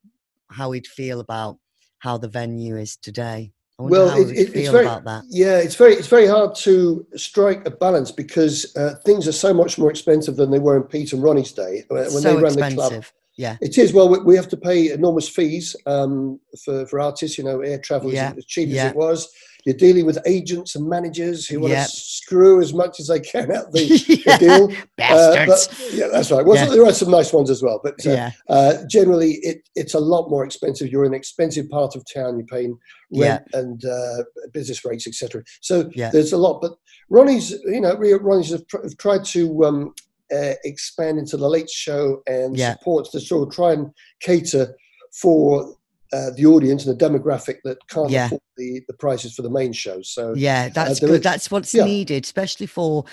how 0.50 0.72
he'd 0.72 0.86
feel 0.86 1.20
about 1.20 1.58
how 1.98 2.18
the 2.18 2.28
venue 2.28 2.76
is 2.76 2.96
today. 2.96 3.52
I 3.78 3.82
wonder 3.82 3.98
Well, 3.98 4.08
how 4.10 4.20
it- 4.20 4.30
it- 4.30 4.54
it's 4.54 4.68
very- 4.70 4.84
about 4.86 5.04
that. 5.04 5.24
Yeah, 5.28 5.58
it's 5.58 5.74
very 5.74 5.94
it's 5.94 6.06
very 6.08 6.26
hard 6.26 6.54
to 6.56 7.06
strike 7.16 7.66
a 7.66 7.70
balance 7.70 8.10
because 8.12 8.76
uh, 8.76 8.94
things 9.04 9.26
are 9.26 9.32
so 9.32 9.52
much 9.52 9.78
more 9.78 9.90
expensive 9.90 10.36
than 10.36 10.50
they 10.50 10.60
were 10.60 10.76
in 10.76 10.84
Pete 10.84 11.12
and 11.12 11.22
Ronnie's 11.22 11.52
day 11.52 11.84
uh, 11.90 11.94
when 11.94 12.10
so 12.10 12.36
they 12.36 12.42
ran 12.42 12.52
the 12.54 12.74
club. 12.74 13.04
Yeah, 13.36 13.56
It 13.60 13.78
is 13.78 13.92
well. 13.92 14.08
We, 14.08 14.20
we 14.20 14.36
have 14.36 14.48
to 14.50 14.56
pay 14.56 14.92
enormous 14.92 15.28
fees 15.28 15.74
um, 15.86 16.38
for 16.64 16.86
for 16.86 17.00
artists. 17.00 17.36
You 17.36 17.42
know, 17.42 17.62
air 17.62 17.78
travel 17.78 18.10
is 18.10 18.14
Yeah, 18.14 18.32
as 18.36 18.44
cheap 18.44 18.68
yeah. 18.68 18.84
as 18.84 18.90
it 18.92 18.96
was. 18.96 19.28
You're 19.64 19.76
dealing 19.76 20.04
with 20.04 20.18
agents 20.26 20.74
and 20.76 20.86
managers 20.88 21.46
who 21.46 21.60
want 21.60 21.72
Yep. 21.72 21.86
to 21.86 21.90
screw 21.96 22.60
as 22.60 22.74
much 22.74 23.00
as 23.00 23.06
they 23.08 23.20
can 23.20 23.50
out 23.50 23.72
the, 23.72 23.86
the 24.26 24.36
deal. 24.38 24.64
Uh, 25.02 25.46
bastards. 25.46 25.68
but, 25.68 25.92
yeah, 25.94 26.08
that's 26.12 26.30
right. 26.30 26.44
Well, 26.44 26.56
Yeah. 26.56 26.66
there 26.74 26.84
are 26.84 26.92
some 26.92 27.10
nice 27.10 27.32
ones 27.32 27.48
as 27.50 27.62
well, 27.62 27.80
but 27.82 27.94
uh, 28.06 28.10
yeah, 28.10 28.30
uh, 28.48 28.74
generally, 28.88 29.32
it, 29.42 29.62
it's 29.74 29.94
a 29.94 30.00
lot 30.00 30.28
more 30.28 30.44
expensive. 30.44 30.90
You're 30.90 31.04
in 31.04 31.12
an 31.12 31.18
expensive 31.18 31.68
part 31.70 31.96
of 31.96 32.04
town. 32.12 32.38
You're 32.38 32.46
paying 32.46 32.78
Yeah. 33.10 33.28
rent 33.28 33.42
and 33.54 33.84
uh, 33.84 34.24
business 34.52 34.84
rates, 34.84 35.06
etc. 35.06 35.42
So 35.62 35.90
Yeah. 35.94 36.10
there's 36.10 36.32
a 36.32 36.38
lot. 36.38 36.60
But 36.60 36.72
Ronnie's, 37.08 37.50
you 37.64 37.80
know, 37.80 37.94
Ronnie's 37.96 38.50
have, 38.50 38.64
have 38.82 38.96
tried 38.98 39.24
to 39.26 39.64
um, 39.64 39.94
uh, 40.34 40.54
expand 40.64 41.18
into 41.18 41.36
the 41.38 41.48
late 41.48 41.70
show 41.70 42.22
and 42.26 42.56
Yeah. 42.56 42.74
supports 42.76 43.10
to 43.12 43.20
sort 43.20 43.48
of 43.48 43.54
try 43.54 43.72
and 43.72 43.90
cater 44.20 44.74
for 45.12 45.74
uh, 46.14 46.30
the 46.36 46.46
audience 46.46 46.86
and 46.86 46.98
the 46.98 47.04
demographic 47.08 47.56
that 47.64 47.78
can't 47.88 48.10
Yeah. 48.10 48.26
afford 48.26 48.40
the, 48.56 48.82
the 48.88 48.94
prices 48.94 49.34
for 49.34 49.42
the 49.42 49.50
main 49.50 49.72
shows. 49.72 50.08
So 50.10 50.34
yeah. 50.36 50.68
That's 50.68 51.00
there 51.00 51.08
good. 51.08 51.16
is- 51.20 51.22
That's 51.22 51.50
what's 51.50 51.74
yeah. 51.74 51.84
needed, 51.84 52.24
especially 52.24 52.66
for 52.66 53.04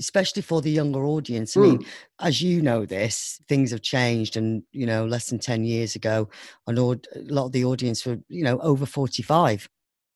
especially 0.00 0.42
for 0.42 0.60
the 0.62 0.70
younger 0.70 1.04
audience. 1.04 1.56
I 1.56 1.60
Mm. 1.60 1.62
mean, 1.78 1.86
as 2.18 2.42
you 2.42 2.60
know, 2.62 2.84
this 2.86 3.40
things 3.48 3.70
have 3.70 3.82
changed, 3.82 4.36
and 4.36 4.62
you 4.72 4.86
know, 4.86 5.06
less 5.06 5.28
than 5.30 5.38
ten 5.38 5.64
years 5.64 5.94
ago, 5.96 6.28
an 6.66 6.78
aud- 6.78 7.06
a 7.14 7.20
lot 7.32 7.46
of 7.46 7.52
the 7.52 7.64
audience 7.64 8.04
were 8.06 8.18
you 8.28 8.42
know 8.44 8.58
over 8.60 8.86
forty 8.86 9.22
five. 9.22 9.68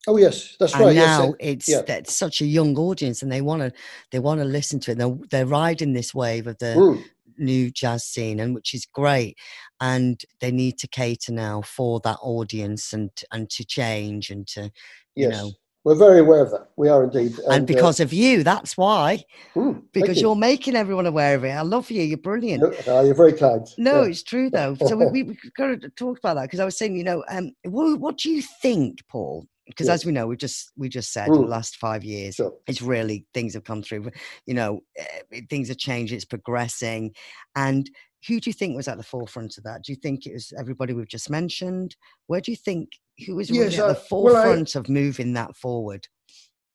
oh 0.09 0.17
yes, 0.19 0.57
that's 0.59 0.73
and 0.75 0.83
right. 0.85 0.95
Yes, 0.97 1.19
now 1.19 1.31
uh, 1.31 1.33
it's 1.41 1.69
yeah. 1.69 1.83
that's 1.87 2.15
such 2.17 2.41
a 2.41 2.47
young 2.47 2.77
audience 2.79 3.23
and 3.23 3.31
they 3.33 3.41
want 3.43 3.61
to 3.63 3.73
they 4.13 4.19
want 4.21 4.41
to 4.41 4.45
listen 4.47 4.79
to 4.81 4.93
it 4.93 4.99
they're, 4.99 5.19
they're 5.31 5.47
riding 5.61 5.93
this 5.95 6.15
wave 6.15 6.47
of 6.47 6.57
the 6.59 6.75
mm, 6.77 7.03
new 7.39 7.71
jazz 7.71 8.05
scene, 8.05 8.41
and 8.41 8.55
which 8.55 8.75
is 8.75 8.87
great. 8.87 9.37
And 9.81 10.21
they 10.41 10.51
need 10.51 10.79
to 10.79 10.89
cater 10.89 11.33
now 11.33 11.63
for 11.63 12.01
that 12.01 12.19
audience 12.23 12.93
and 12.93 13.11
and 13.33 13.49
to 13.51 13.65
change 13.65 14.31
and 14.31 14.47
to 14.49 14.71
you 15.15 15.29
Yes. 15.29 15.33
know 15.33 15.51
We're 15.85 15.95
very 15.95 16.19
aware 16.21 16.43
of 16.43 16.51
that. 16.51 16.69
We 16.77 16.89
are 16.89 17.05
indeed. 17.05 17.39
and, 17.51 17.63
uh, 17.63 17.67
because 17.67 18.01
of 18.01 18.13
you, 18.13 18.43
that's 18.43 18.77
why. 18.77 19.25
mm, 19.55 19.83
Because 19.93 20.17
you. 20.21 20.29
you're 20.29 20.37
making 20.37 20.75
everyone 20.75 21.07
aware 21.07 21.37
of 21.37 21.45
it. 21.45 21.51
I 21.51 21.63
love 21.63 21.91
you. 21.91 22.03
You're 22.03 22.19
brilliant. 22.19 22.63
No, 22.63 22.95
uh, 22.95 23.03
you're 23.05 23.15
very 23.15 23.33
kind. 23.33 23.67
No, 23.79 24.03
Yeah. 24.03 24.09
it's 24.09 24.23
true 24.23 24.51
though. 24.51 24.75
So 24.87 24.97
we, 24.97 25.07
we, 25.07 25.23
we 25.23 25.37
got 25.57 25.81
to 25.81 25.89
talk 25.91 26.19
about 26.19 26.35
that 26.35 26.43
because 26.43 26.61
I 26.61 26.65
was 26.65 26.77
saying, 26.77 26.97
you 26.97 27.05
know, 27.05 27.25
um, 27.29 27.53
what, 27.65 28.01
what 28.01 28.17
do 28.19 28.31
you 28.31 28.43
think, 28.63 29.07
Paul? 29.09 29.47
Because 29.67 29.89
Yeah. 29.89 29.95
as 29.95 30.05
we 30.07 30.13
know, 30.13 30.27
we 30.27 30.37
just 30.37 30.71
we 30.77 30.89
just 30.89 31.13
said 31.13 31.29
the 31.29 31.33
Mm. 31.39 31.49
last 31.49 31.77
five 31.77 32.05
years, 32.05 32.37
Sure. 32.37 32.55
it's 32.69 32.81
really 32.83 33.27
things 33.35 33.55
have 33.55 33.65
come 33.65 33.83
through. 33.83 34.11
You 34.47 34.55
know, 34.55 34.81
eh, 34.97 35.41
things 35.51 35.69
have 35.69 35.79
changed. 35.79 36.13
It's 36.13 36.25
progressing, 36.25 37.15
and 37.57 37.91
who 38.29 38.41
do 38.41 38.49
you 38.51 38.55
think 38.55 38.77
was 38.77 38.89
at 38.89 38.97
the 38.97 39.03
forefront 39.03 39.59
of 39.59 39.65
that? 39.65 39.83
Do 39.85 39.93
you 39.93 39.97
think 39.97 40.27
it 40.27 40.35
was 40.35 40.53
everybody 40.59 40.93
we've 40.93 41.09
just 41.09 41.31
mentioned? 41.31 41.97
Where 42.29 42.41
do 42.41 42.51
you 42.53 42.57
think 42.57 42.91
who 43.27 43.35
was 43.37 43.51
really 43.51 43.65
Yes, 43.65 43.79
at 43.79 43.79
the 43.79 43.83
I- 43.85 43.87
well, 44.11 44.37
I- 44.37 44.43
forefront 44.43 44.75
of 44.77 44.89
moving 44.89 45.33
that 45.35 45.57
forward? 45.57 46.07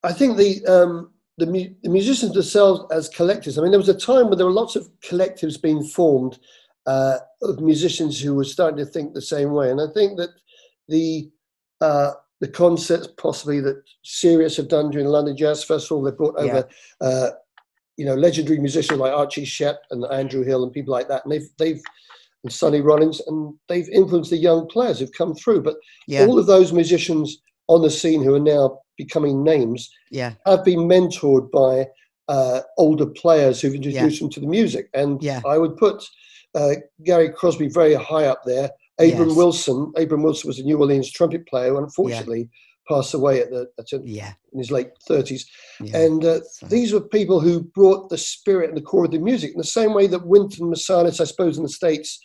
I 0.04 0.12
think 0.14 0.38
the 0.38 0.66
um, 0.66 1.14
the, 1.38 1.46
mu- 1.46 1.74
the 1.84 1.90
musicians 1.90 2.34
themselves 2.34 2.82
as 2.92 3.10
collectives. 3.10 3.58
I 3.58 3.62
mean, 3.62 3.72
there 3.72 3.80
was 3.80 3.90
a 3.90 3.94
time 3.98 4.28
when 4.30 4.38
there 4.38 4.46
were 4.48 4.52
lots 4.52 4.76
of 4.76 4.90
collectives 5.00 5.60
being 5.62 5.84
formed 5.84 6.40
uh, 6.88 7.18
of 7.42 7.60
musicians 7.62 8.20
who 8.20 8.34
were 8.36 8.44
starting 8.44 8.78
to 8.78 8.86
think 8.86 9.14
the 9.14 9.22
same 9.22 9.52
way, 9.54 9.72
and 9.72 9.80
I 9.80 9.88
think 9.94 10.18
that 10.18 10.30
the 10.90 11.32
uh, 11.80 12.12
the 12.42 12.48
concerts 12.48 13.08
possibly 13.18 13.62
that 13.62 13.82
Serious 14.04 14.58
have 14.58 14.68
done 14.68 14.90
during 14.90 15.06
the 15.06 15.12
London 15.12 15.38
Jazz 15.38 15.64
Festival, 15.64 16.02
they 16.02 16.12
brought 16.12 16.38
over 16.38 16.68
uh, 17.00 17.30
you 17.98 18.06
know 18.06 18.16
legendary 18.16 18.60
musicians 18.60 19.00
like 19.00 19.14
Archie 19.14 19.46
Shepp 19.46 19.78
and 19.92 20.04
Andrew 20.12 20.44
Hill 20.44 20.64
and 20.64 20.74
people 20.74 20.92
like 20.92 21.08
that, 21.08 21.24
and 21.24 21.32
they've 21.32 21.50
they've 21.58 21.82
and 22.44 22.52
Sonny 22.52 22.82
Rollins, 22.82 23.22
and 23.28 23.54
they've 23.70 23.88
influenced 23.90 24.32
the 24.32 24.38
young 24.38 24.68
players 24.68 25.00
who've 25.00 25.12
come 25.12 25.36
through. 25.36 25.62
But 25.62 25.76
Yeah, 26.08 26.26
all 26.26 26.40
of 26.40 26.48
those 26.48 26.74
musicians 26.74 27.42
on 27.68 27.82
the 27.82 27.90
scene 27.90 28.24
who 28.24 28.36
are 28.36 28.40
now 28.40 28.80
becoming 28.98 29.44
names 29.44 29.90
yeah, 30.10 30.34
have 30.46 30.66
been 30.66 30.80
mentored 30.80 31.50
by 31.52 31.88
uh, 32.28 32.62
older 32.78 33.06
players 33.06 33.62
who've 33.62 33.76
introduced 33.76 34.20
them 34.20 34.30
to 34.32 34.40
the 34.40 34.48
music. 34.48 34.90
And 34.94 35.22
Yeah. 35.22 35.42
I 35.46 35.58
would 35.58 35.78
put 35.78 36.04
uh, 36.56 36.76
Gary 37.04 37.30
Crosby 37.30 37.68
very 37.68 37.94
high 37.94 38.26
up 38.26 38.44
there. 38.46 38.70
Abram 39.02 39.30
Yes. 39.30 39.38
Wilson. 39.38 39.92
Abram 39.98 40.24
Wilson 40.24 40.48
was 40.48 40.60
a 40.60 40.64
New 40.64 40.78
Orleans 40.78 41.12
trumpet 41.12 41.48
player 41.48 41.70
who 41.72 41.78
unfortunately 41.78 42.50
passed 42.90 43.14
away 43.14 43.42
at 43.42 43.50
the 43.52 43.68
at 43.80 43.92
a, 43.94 44.02
yeah, 44.04 44.34
in 44.54 44.60
his 44.60 44.72
late 44.72 44.90
30s. 45.10 45.44
yeah. 45.80 45.98
And 45.98 46.26
uh, 46.26 46.40
these 46.70 46.92
were 46.94 47.02
people 47.02 47.40
who 47.40 47.62
brought 47.62 48.10
the 48.10 48.18
spirit 48.18 48.70
and 48.70 48.78
the 48.78 48.82
core 48.82 49.06
of 49.06 49.12
the 49.12 49.20
music 49.20 49.52
in 49.52 49.58
the 49.58 49.64
same 49.64 49.94
way 49.94 50.08
that 50.08 50.26
Wynton 50.26 50.68
Marsalis, 50.72 51.22
I 51.22 51.26
suppose, 51.26 51.58
in 51.58 51.64
the 51.64 51.70
States 51.70 52.20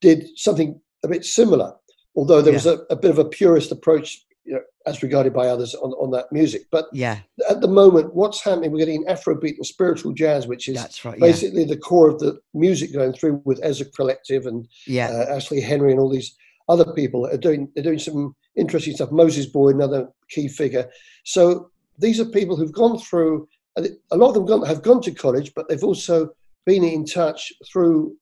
did 0.00 0.24
something 0.36 0.80
a 1.04 1.08
bit 1.08 1.24
similar, 1.24 1.72
although 2.16 2.42
there 2.42 2.52
was 2.52 2.66
a, 2.66 2.80
a 2.90 2.96
bit 2.96 3.10
of 3.10 3.18
a 3.18 3.24
purist 3.24 3.70
approach 3.72 4.18
you 4.44 4.54
know, 4.54 4.60
as 4.86 5.02
regarded 5.02 5.32
by 5.32 5.46
others 5.46 5.74
on, 5.74 5.92
on 5.92 6.10
that 6.10 6.26
music. 6.32 6.62
But 6.70 6.86
yeah, 6.92 7.18
at 7.48 7.60
the 7.60 7.68
moment, 7.68 8.14
what's 8.14 8.42
happening, 8.42 8.72
we're 8.72 8.78
getting 8.78 9.04
Afrobeat 9.04 9.56
and 9.56 9.66
spiritual 9.66 10.12
jazz, 10.12 10.46
which 10.46 10.68
is 10.68 10.76
that's 10.76 11.04
right. 11.04 11.18
Yeah, 11.18 11.26
basically 11.26 11.64
the 11.64 11.76
core 11.76 12.08
of 12.08 12.18
the 12.18 12.40
music 12.54 12.92
going 12.92 13.12
through 13.12 13.42
with 13.44 13.60
Ezra 13.62 13.86
Collective 13.94 14.46
and 14.46 14.66
yeah, 14.86 15.08
uh, 15.08 15.36
Ashley 15.36 15.60
Henry 15.60 15.92
and 15.92 16.00
all 16.00 16.10
these 16.10 16.34
other 16.68 16.92
people 16.92 17.26
are 17.26 17.36
doing 17.36 17.70
they're 17.74 17.84
doing 17.84 17.98
some 17.98 18.34
interesting 18.56 18.94
stuff. 18.94 19.10
Moses 19.10 19.46
Boyd, 19.46 19.76
another 19.76 20.08
key 20.28 20.48
figure. 20.48 20.88
So 21.24 21.70
these 21.98 22.20
are 22.20 22.24
people 22.24 22.56
who've 22.56 22.72
gone 22.72 22.98
through. 22.98 23.48
A 23.76 24.16
lot 24.16 24.36
of 24.36 24.46
them 24.46 24.62
have 24.64 24.82
gone 24.82 25.00
to 25.02 25.12
college, 25.12 25.52
but 25.54 25.68
they've 25.68 25.84
also 25.84 26.30
been 26.66 26.84
in 26.84 27.06
touch 27.06 27.52
through 27.70 28.16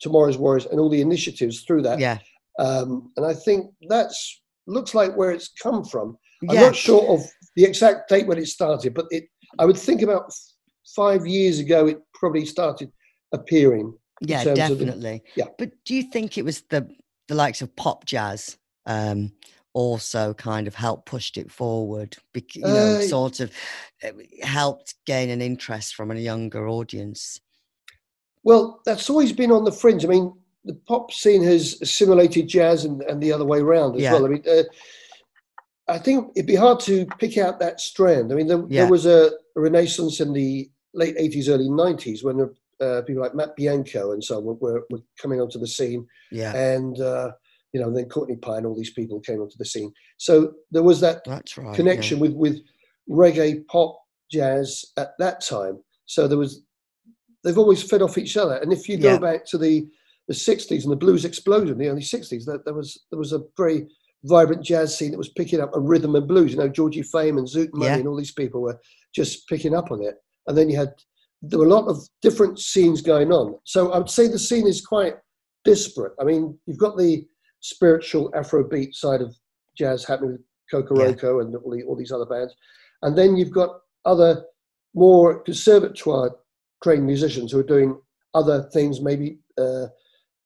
Tomorrow's 0.00 0.38
Warriors 0.38 0.66
and 0.66 0.80
all 0.80 0.88
the 0.88 1.00
initiatives 1.00 1.62
through 1.62 1.82
that. 1.82 1.98
yeah, 1.98 2.18
Um, 2.58 3.12
and 3.16 3.26
I 3.26 3.34
think 3.34 3.70
that's 3.88 4.42
looks 4.66 4.94
like 4.94 5.14
where 5.16 5.30
it's 5.30 5.48
come 5.48 5.84
from. 5.84 6.16
I'm 6.48 6.56
not 6.56 6.76
sure 6.76 7.08
of 7.14 7.20
the 7.56 7.64
exact 7.64 8.08
date 8.08 8.26
when 8.26 8.38
it 8.38 8.46
started, 8.48 8.94
but 8.94 9.06
it. 9.10 9.24
I 9.58 9.64
would 9.64 9.76
think 9.78 10.02
about 10.02 10.32
five 10.96 11.26
years 11.26 11.58
ago 11.60 11.86
it 11.86 11.98
probably 12.12 12.44
started 12.44 12.90
appearing. 13.32 13.94
Yeah, 14.20 14.40
of 14.40 14.44
the- 14.46 14.54
definitely. 14.54 15.22
yeah. 15.36 15.46
But 15.58 15.72
do 15.84 15.94
you 15.94 16.02
think 16.04 16.36
it 16.38 16.44
was 16.44 16.62
the 16.70 16.88
the 17.28 17.34
likes 17.34 17.62
of 17.62 17.74
pop 17.76 18.04
jazz 18.04 18.58
um 18.86 19.32
also 19.72 20.34
kind 20.34 20.66
of 20.68 20.74
helped 20.74 21.06
pushed 21.06 21.36
it 21.36 21.50
forward? 21.50 22.16
You 22.54 22.62
know, 22.62 22.96
Uh, 22.98 23.02
sort 23.02 23.40
of 23.40 23.50
uh, 24.02 24.10
helped 24.42 24.94
gain 25.06 25.30
an 25.30 25.40
interest 25.40 25.94
from 25.94 26.10
a 26.10 26.14
younger 26.16 26.68
audience. 26.68 27.40
Well, 28.42 28.82
that's 28.84 29.08
always 29.08 29.32
been 29.32 29.50
on 29.50 29.64
the 29.64 29.72
fringe. 29.72 30.04
I 30.04 30.08
mean, 30.08 30.32
the 30.64 30.74
pop 30.86 31.12
scene 31.12 31.42
has 31.42 31.80
assimilated 31.82 32.48
jazz 32.48 32.84
and, 32.84 33.02
and 33.02 33.22
the 33.22 33.32
other 33.32 33.44
way 33.44 33.60
around 33.60 33.96
as 33.96 34.02
Yeah. 34.02 34.12
well. 34.14 34.24
I 34.26 34.28
mean, 34.28 34.42
uh, 34.48 34.62
I 35.88 35.98
think 35.98 36.32
it'd 36.34 36.46
be 36.46 36.54
hard 36.54 36.80
to 36.80 37.06
pick 37.18 37.36
out 37.36 37.60
that 37.60 37.80
strand. 37.80 38.32
I 38.32 38.36
mean, 38.36 38.46
there, 38.46 38.64
Yeah. 38.68 38.82
there 38.82 38.90
was 38.90 39.04
a, 39.06 39.30
a 39.56 39.60
renaissance 39.60 40.20
in 40.20 40.32
the 40.32 40.70
late 40.94 41.16
80s, 41.18 41.48
early 41.48 41.68
90s 41.68 42.24
when 42.24 42.40
uh, 42.80 43.02
people 43.02 43.22
like 43.22 43.34
Matt 43.34 43.54
Bianco 43.56 44.12
and 44.12 44.24
so 44.24 44.38
on 44.38 44.44
were, 44.60 44.84
were, 44.90 45.00
coming 45.20 45.40
onto 45.40 45.58
the 45.58 45.66
scene. 45.66 46.06
Yeah, 46.32 46.54
And, 46.56 46.98
uh, 47.00 47.32
you 47.72 47.80
know, 47.80 47.90
then 47.92 48.08
Courtney 48.08 48.36
Pine, 48.36 48.58
and 48.58 48.66
all 48.66 48.76
these 48.76 48.92
people 48.92 49.20
came 49.20 49.40
onto 49.40 49.56
the 49.58 49.64
scene. 49.64 49.92
So 50.16 50.54
there 50.70 50.82
was 50.82 51.00
that 51.00 51.24
that's 51.24 51.58
right. 51.58 51.66
yeah. 51.66 51.74
connection 51.74 52.20
with 52.20 52.32
with 52.32 52.60
reggae, 53.10 53.66
pop, 53.66 54.00
jazz 54.30 54.84
at 54.96 55.10
that 55.18 55.40
time. 55.44 55.82
So 56.06 56.26
there 56.28 56.38
was 56.38 56.62
they've 57.42 57.58
always 57.58 57.82
fed 57.82 58.00
off 58.00 58.16
each 58.16 58.36
other. 58.36 58.56
And 58.56 58.72
if 58.72 58.88
you 58.88 58.96
go 58.96 59.12
Yeah. 59.12 59.18
back 59.18 59.44
to 59.46 59.58
the 59.58 59.86
the 60.28 60.34
sixties 60.34 60.84
and 60.84 60.92
the 60.92 60.96
blues 60.96 61.24
exploded 61.24 61.70
in 61.70 61.78
the 61.78 61.88
early 61.88 62.02
sixties, 62.02 62.44
that 62.46 62.64
there 62.64 62.74
was 62.74 63.04
there 63.10 63.18
was 63.18 63.32
a 63.32 63.42
very 63.56 63.86
vibrant 64.24 64.64
jazz 64.64 64.96
scene 64.96 65.10
that 65.10 65.18
was 65.18 65.28
picking 65.28 65.60
up 65.60 65.70
a 65.74 65.80
rhythm 65.80 66.14
and 66.14 66.26
blues. 66.26 66.52
You 66.52 66.58
know, 66.58 66.68
Georgie 66.68 67.02
Fame 67.02 67.36
and 67.36 67.46
Zoot 67.46 67.68
Money 67.74 67.90
Yeah. 67.90 67.96
and 67.98 68.08
all 68.08 68.16
these 68.16 68.32
people 68.32 68.62
were 68.62 68.80
just 69.14 69.46
picking 69.48 69.74
up 69.74 69.90
on 69.90 70.02
it. 70.02 70.14
And 70.46 70.56
then 70.56 70.70
you 70.70 70.76
had 70.76 70.94
there 71.42 71.58
were 71.58 71.66
a 71.66 71.68
lot 71.68 71.88
of 71.88 71.98
different 72.22 72.58
scenes 72.58 73.02
going 73.02 73.30
on. 73.30 73.58
So 73.64 73.92
I 73.92 73.98
would 73.98 74.08
say 74.08 74.28
the 74.28 74.38
scene 74.38 74.66
is 74.66 74.80
quite 74.84 75.14
disparate. 75.64 76.14
I 76.18 76.24
mean, 76.24 76.58
you've 76.66 76.78
got 76.78 76.96
the 76.96 77.26
spiritual 77.60 78.30
Afrobeat 78.32 78.94
side 78.94 79.20
of 79.20 79.34
jazz 79.76 80.04
happening 80.04 80.32
with 80.32 80.40
Kokoroko 80.72 81.42
and 81.42 81.54
all, 81.56 81.70
the, 81.70 81.82
all 81.82 81.96
these 81.96 82.12
other 82.12 82.24
bands. 82.24 82.54
And 83.02 83.16
then 83.16 83.36
you've 83.36 83.50
got 83.50 83.80
other 84.06 84.44
more 84.94 85.40
conservatoire 85.42 86.34
trained 86.82 87.04
musicians 87.06 87.52
who 87.52 87.58
are 87.58 87.62
doing 87.62 87.98
other 88.34 88.62
things, 88.72 89.00
maybe 89.00 89.38
uh, 89.58 89.86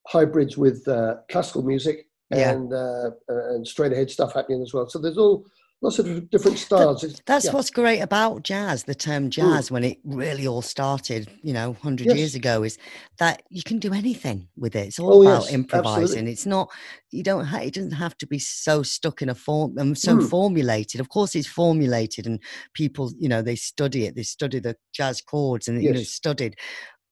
hybrids 0.09 0.57
with 0.57 0.87
uh, 0.89 1.17
classical 1.31 1.63
music 1.63 2.07
Yeah. 2.31 2.53
and 2.53 2.73
uh, 2.73 3.11
uh, 3.31 3.55
and 3.55 3.67
straight 3.67 3.93
ahead 3.93 4.11
stuff 4.11 4.35
happening 4.35 4.63
as 4.63 4.73
well. 4.75 4.89
So 4.89 4.99
there's 4.99 5.19
all 5.19 5.45
lots 5.81 5.99
of 6.01 6.29
different 6.31 6.59
styles. 6.59 7.03
That's 7.27 7.45
yeah. 7.45 7.51
Mm. 7.51 7.55
what's 7.55 7.71
great 7.71 8.01
about 8.01 8.43
jazz, 8.43 8.83
the 8.85 8.95
term 8.97 9.31
jazz, 9.31 9.71
when 9.71 9.85
it 9.85 9.99
really 10.05 10.47
all 10.47 10.61
started, 10.63 11.31
you 11.43 11.53
know, 11.53 11.69
100 11.73 12.09
years 12.17 12.35
ago, 12.35 12.65
is 12.65 12.79
that 13.21 13.43
you 13.51 13.63
can 13.63 13.79
do 13.79 13.93
anything 13.95 14.49
with 14.57 14.75
it. 14.75 14.89
It's 14.89 14.99
all 14.99 15.19
Oh, 15.19 15.23
about 15.23 15.43
yes, 15.45 15.53
improvising. 15.53 16.03
absolutely. 16.03 16.33
It's 16.33 16.47
not, 16.47 16.69
you 17.13 17.23
don't, 17.23 17.45
ha- 17.45 17.59
it 17.59 17.75
doesn't 17.75 17.93
have 17.93 18.19
to 18.19 18.27
be 18.27 18.41
so 18.41 18.83
stuck 18.83 19.23
in 19.23 19.29
a 19.29 19.35
form 19.37 19.79
and 19.79 19.97
so 19.97 20.17
Mm. 20.17 20.29
formulated. 20.29 21.01
Of 21.01 21.11
course, 21.11 21.37
it's 21.37 21.47
formulated 21.47 22.27
and 22.27 22.41
people, 22.75 23.13
you 23.17 23.29
know, 23.29 23.41
they 23.43 23.57
study 23.57 24.05
it, 24.07 24.17
they 24.17 24.25
study 24.25 24.59
the 24.59 24.75
jazz 24.93 25.21
chords 25.21 25.69
and, 25.69 25.81
you 25.81 25.93
know, 25.93 26.01
it's 26.01 26.11
studied. 26.15 26.57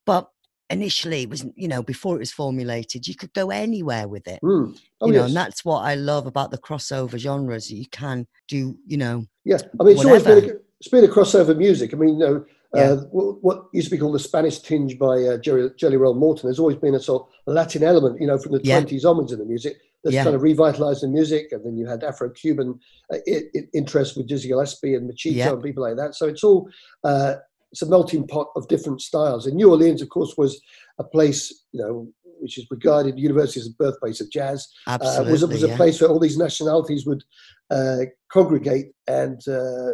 But 0.07 0.29
initially, 0.71 1.23
it 1.23 1.31
was, 1.31 1.47
you 1.55 1.69
know, 1.69 1.83
before 1.83 2.17
it 2.17 2.21
was 2.21 2.33
formulated, 2.33 3.07
you 3.07 3.15
could 3.15 3.33
go 3.35 3.51
anywhere 3.51 4.09
with 4.09 4.27
it. 4.27 4.41
Mm. 4.43 4.79
Oh, 5.01 5.07
you 5.07 5.13
know, 5.13 5.21
yes. 5.21 5.29
and 5.29 5.37
that's 5.37 5.65
what 5.65 5.81
I 5.81 5.95
love 5.95 6.27
about 6.27 6.51
the 6.51 6.59
crossover 6.59 7.19
genres. 7.19 7.71
You 7.71 7.87
can 7.89 8.27
do, 8.49 8.77
you 8.87 8.97
know, 8.97 9.27
Yeah, 9.45 9.59
I 9.81 9.85
mean, 9.85 9.97
it's 9.97 10.05
always 10.05 10.23
been 10.25 10.45
a, 10.45 10.53
it's 10.81 10.89
been 10.91 11.05
a 11.05 11.09
crossover 11.09 11.57
music. 11.57 11.93
I 11.95 11.97
mean, 11.97 12.15
you 12.15 12.27
know, 12.27 12.45
Yeah. 12.75 12.83
uh, 12.93 12.97
what, 13.13 13.43
what 13.45 13.65
used 13.73 13.89
to 13.89 13.95
be 13.95 13.99
called 14.01 14.15
the 14.15 14.19
Spanish 14.19 14.59
tinge 14.59 14.99
by 14.99 15.23
uh, 15.23 15.39
Jerry, 15.39 15.71
Jelly 15.79 15.97
Roll 15.97 16.15
Morton. 16.15 16.49
There's 16.49 16.59
always 16.59 16.77
been 16.77 16.95
a 16.97 17.01
sort 17.01 17.29
of 17.47 17.55
Latin 17.55 17.83
element, 17.85 18.21
you 18.21 18.27
know, 18.27 18.39
from 18.39 18.53
the 18.53 18.61
Yeah. 18.65 18.81
20s 18.81 19.05
onwards 19.05 19.33
in 19.33 19.39
the 19.39 19.45
music 19.45 19.77
that's 20.03 20.15
Yeah. 20.15 20.25
kind 20.25 20.35
of 20.37 20.43
revitalized 20.43 21.03
the 21.03 21.09
music. 21.09 21.53
And 21.53 21.65
then 21.65 21.77
you 21.77 21.87
had 21.87 22.03
Afro-Cuban 22.03 22.79
uh, 23.13 23.17
i- 23.29 23.43
i- 23.57 23.69
interest 23.73 24.17
with 24.17 24.27
Dizzy 24.27 24.49
Gillespie 24.49 24.95
and 24.95 25.09
Machito 25.11 25.35
Yeah. 25.37 25.53
and 25.53 25.63
people 25.63 25.83
like 25.85 25.97
that. 25.97 26.15
So 26.17 26.27
it's 26.27 26.43
all 26.45 26.69
uh, 27.05 27.37
it's 27.77 27.83
a 27.83 27.87
melting 27.91 28.27
pot 28.27 28.49
of 28.57 28.67
different 28.69 29.03
styles. 29.03 29.47
And 29.47 29.55
New 29.55 29.69
Orleans, 29.71 30.01
of 30.01 30.09
course, 30.09 30.35
was 30.39 30.59
a 30.99 31.05
place, 31.05 31.53
you 31.73 31.81
know, 31.83 32.09
which 32.41 32.57
is 32.57 32.67
regarded 32.71 33.19
university 33.19 33.61
as 33.61 33.67
the 33.67 33.75
birthplace 33.75 34.23
of 34.23 34.31
jazz 34.31 34.67
uh, 34.87 34.93
absolutely. 34.99 35.33
was, 35.33 35.43
a- 35.43 35.47
was 35.49 35.63
a 35.63 35.69
place 35.77 36.01
where 36.01 36.09
all 36.09 36.19
these 36.19 36.39
nationalities 36.39 37.05
would 37.05 37.23
uh, 37.71 37.99
congregate 38.33 38.93
and 39.09 39.47
uh, 39.47 39.93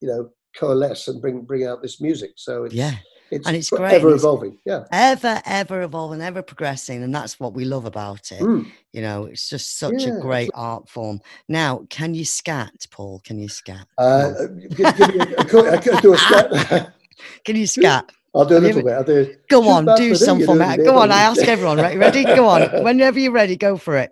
you 0.00 0.08
know 0.08 0.28
coalesce 0.56 1.08
and 1.08 1.20
bring 1.20 1.40
bring 1.42 1.66
out 1.66 1.82
this 1.82 2.00
music. 2.00 2.30
So 2.36 2.64
it's 2.64 2.74
Yeah. 2.74 2.94
it's, 3.32 3.46
And 3.48 3.56
it's 3.56 3.70
great, 3.70 3.94
ever 3.94 4.10
evolving. 4.14 4.58
Yeah. 4.64 4.84
ever 4.92 5.40
ever 5.44 5.82
evolving 5.82 6.20
ever 6.20 6.42
progressing 6.42 7.02
and 7.02 7.12
that's 7.12 7.40
what 7.40 7.52
we 7.54 7.64
love 7.64 7.84
about 7.86 8.30
it 8.30 8.40
Mm. 8.40 8.66
you 8.92 9.00
know 9.02 9.24
it's 9.24 9.48
just 9.48 9.78
such 9.78 10.02
Yeah, 10.02 10.18
a 10.18 10.20
great 10.20 10.50
art 10.54 10.88
form 10.88 11.20
now 11.48 11.70
can 11.90 12.14
you 12.14 12.24
scat 12.24 12.74
paul 12.90 13.20
can 13.26 13.38
you 13.42 13.48
scat 13.48 13.86
Uh, 13.98 14.30
on. 14.40 14.58
give, 14.76 14.96
give 14.98 14.98
a, 14.98 15.56
a, 15.58 15.96
I 15.96 16.00
do 16.00 16.12
a 16.14 16.18
scat. 16.18 16.92
can 17.44 17.56
you 17.56 17.66
scat 17.66 18.10
I'll 18.36 18.44
do 18.44 18.58
a 18.58 18.58
little 18.58 18.82
bit. 18.82 18.92
I'll 18.92 19.04
do. 19.04 19.32
Go 19.48 19.68
on, 19.68 19.86
do 19.96 20.14
some 20.16 20.42
for 20.42 20.56
me. 20.56 20.76
Go 20.78 20.98
on, 20.98 21.12
I 21.12 21.22
ask 21.30 21.42
everyone. 21.42 21.78
Right, 21.78 21.96
ready? 21.96 22.24
Go 22.24 22.48
on. 22.48 22.62
Whenever 22.82 23.20
you're 23.20 23.30
ready, 23.30 23.56
go 23.56 23.76
for 23.76 23.96
it. 23.96 24.10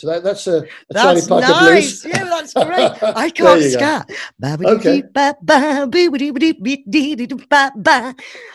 So 0.00 0.08
that, 0.08 0.22
that's 0.24 0.46
a, 0.48 0.58
a 0.58 0.66
That's 0.90 1.28
part 1.28 1.44
of 1.44 1.50
nice. 1.50 2.02
blues. 2.02 2.04
Yeah, 2.04 2.24
that's 2.24 2.52
great. 2.52 3.02
I 3.02 3.30
can't 3.30 3.62
scat. 3.62 4.10
Okay. 4.42 5.02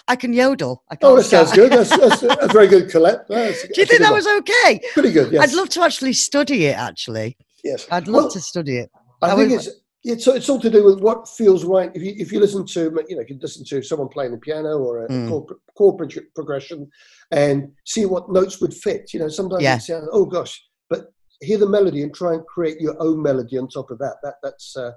I 0.10 0.16
can 0.18 0.34
yodel. 0.34 0.84
I 0.92 0.98
Oh, 1.02 1.16
that 1.16 1.24
sounds 1.24 1.54
good. 1.54 1.72
That's, 1.72 1.90
that's 1.90 2.24
a 2.24 2.48
very 2.48 2.68
good 2.68 2.90
collect. 2.90 3.30
That's, 3.30 3.62
Do 3.64 3.80
you 3.82 3.86
think 3.86 4.02
that 4.02 4.12
was 4.14 4.28
okay? 4.28 4.82
pretty 4.94 5.12
good? 5.12 5.32
Yes. 5.32 5.50
I'd 5.50 5.56
love 5.56 5.70
to 5.70 5.84
actually 5.84 6.14
study 6.14 6.66
it. 6.66 6.78
Actually, 6.78 7.38
Yes. 7.64 7.88
I'd 7.92 8.08
love 8.08 8.24
Well, 8.24 8.32
to 8.32 8.40
study 8.42 8.78
it. 8.78 8.90
I 9.22 9.32
I 9.32 9.36
think 9.36 9.52
it's 9.52 9.70
it's 10.04 10.28
it's 10.28 10.48
all 10.50 10.60
to 10.62 10.70
do 10.70 10.86
with 10.86 11.02
what 11.02 11.28
feels 11.28 11.66
right. 11.66 11.92
If 11.94 12.02
you 12.02 12.14
if 12.18 12.32
you 12.32 12.40
listen 12.40 12.66
to 12.66 12.82
you 13.10 13.16
know 13.16 13.22
if 13.22 13.30
you 13.30 13.38
listen 13.42 13.66
to 13.66 13.82
someone 13.82 14.08
playing 14.10 14.32
the 14.32 14.38
piano 14.38 14.78
or 14.78 15.06
a 15.06 15.10
Mm. 15.10 15.28
chord, 15.30 15.46
chord 15.78 16.14
progression 16.36 16.90
and 17.32 17.72
see 17.86 18.06
what 18.06 18.32
notes 18.32 18.62
would 18.62 18.74
fit. 18.74 19.14
You 19.14 19.20
know, 19.22 19.28
sometimes 19.30 19.64
Yeah. 19.64 19.76
it 19.76 19.82
sounds 19.82 20.08
oh 20.12 20.26
gosh, 20.26 20.62
but 20.90 21.12
hear 21.42 21.58
the 21.58 21.68
melody 21.68 22.02
and 22.04 22.14
try 22.14 22.34
and 22.34 22.46
create 22.46 22.80
your 22.80 22.96
own 23.02 23.22
melody 23.22 23.58
on 23.58 23.68
top 23.68 23.92
of 23.92 23.98
that. 24.00 24.16
That 24.24 24.36
that's 24.42 24.76
uh, 24.78 24.92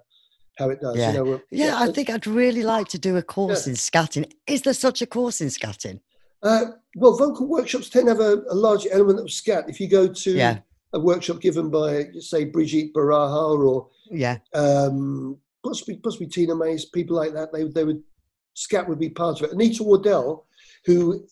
how 0.59 0.71
it 0.71 0.81
does. 0.81 0.97
Yeah. 0.97 1.13
You 1.13 1.19
know, 1.25 1.33
uh, 1.35 1.39
Yeah, 1.51 1.75
I 1.81 1.91
think 1.91 2.09
I'd 2.09 2.27
really 2.27 2.63
like 2.63 2.87
to 2.89 2.99
do 2.99 3.17
a 3.17 3.23
course 3.23 3.67
in 3.67 3.75
scatting. 3.75 4.31
Is 4.47 4.63
there 4.63 4.75
such 4.75 5.03
a 5.03 5.07
course 5.07 5.41
in 5.41 5.49
scatting? 5.49 5.99
Uh, 6.45 6.67
well, 6.97 7.17
vocal 7.17 7.47
workshops 7.49 7.89
tend 7.89 8.07
to 8.07 8.13
have 8.15 8.21
a, 8.21 8.43
a 8.51 8.55
large 8.55 8.87
element 8.91 9.19
of 9.21 9.31
scat. 9.31 9.65
If 9.69 9.81
you 9.81 9.89
go 9.89 10.07
to 10.13 10.31
Yeah. 10.31 10.59
A 10.95 11.01
workshop 11.01 11.41
given 11.41 11.71
by, 11.71 12.07
say, 12.21 12.45
Brigitte 12.45 12.93
Beraha 12.95 13.59
or 13.59 13.89
Yeah, 14.11 14.39
um, 14.55 15.39
possibly 15.65 15.97
possibly 15.97 16.27
Tina 16.27 16.55
Mays, 16.55 16.85
people 16.87 17.17
like 17.17 17.33
that, 17.33 17.53
they 17.53 17.65
they 17.65 17.85
would 17.85 18.03
scat 18.55 18.89
would 18.89 18.99
be 18.99 19.09
part 19.09 19.41
of 19.41 19.47
it. 19.47 19.53
Anita 19.55 19.83
Wardell, 19.83 20.47
who 20.85 21.27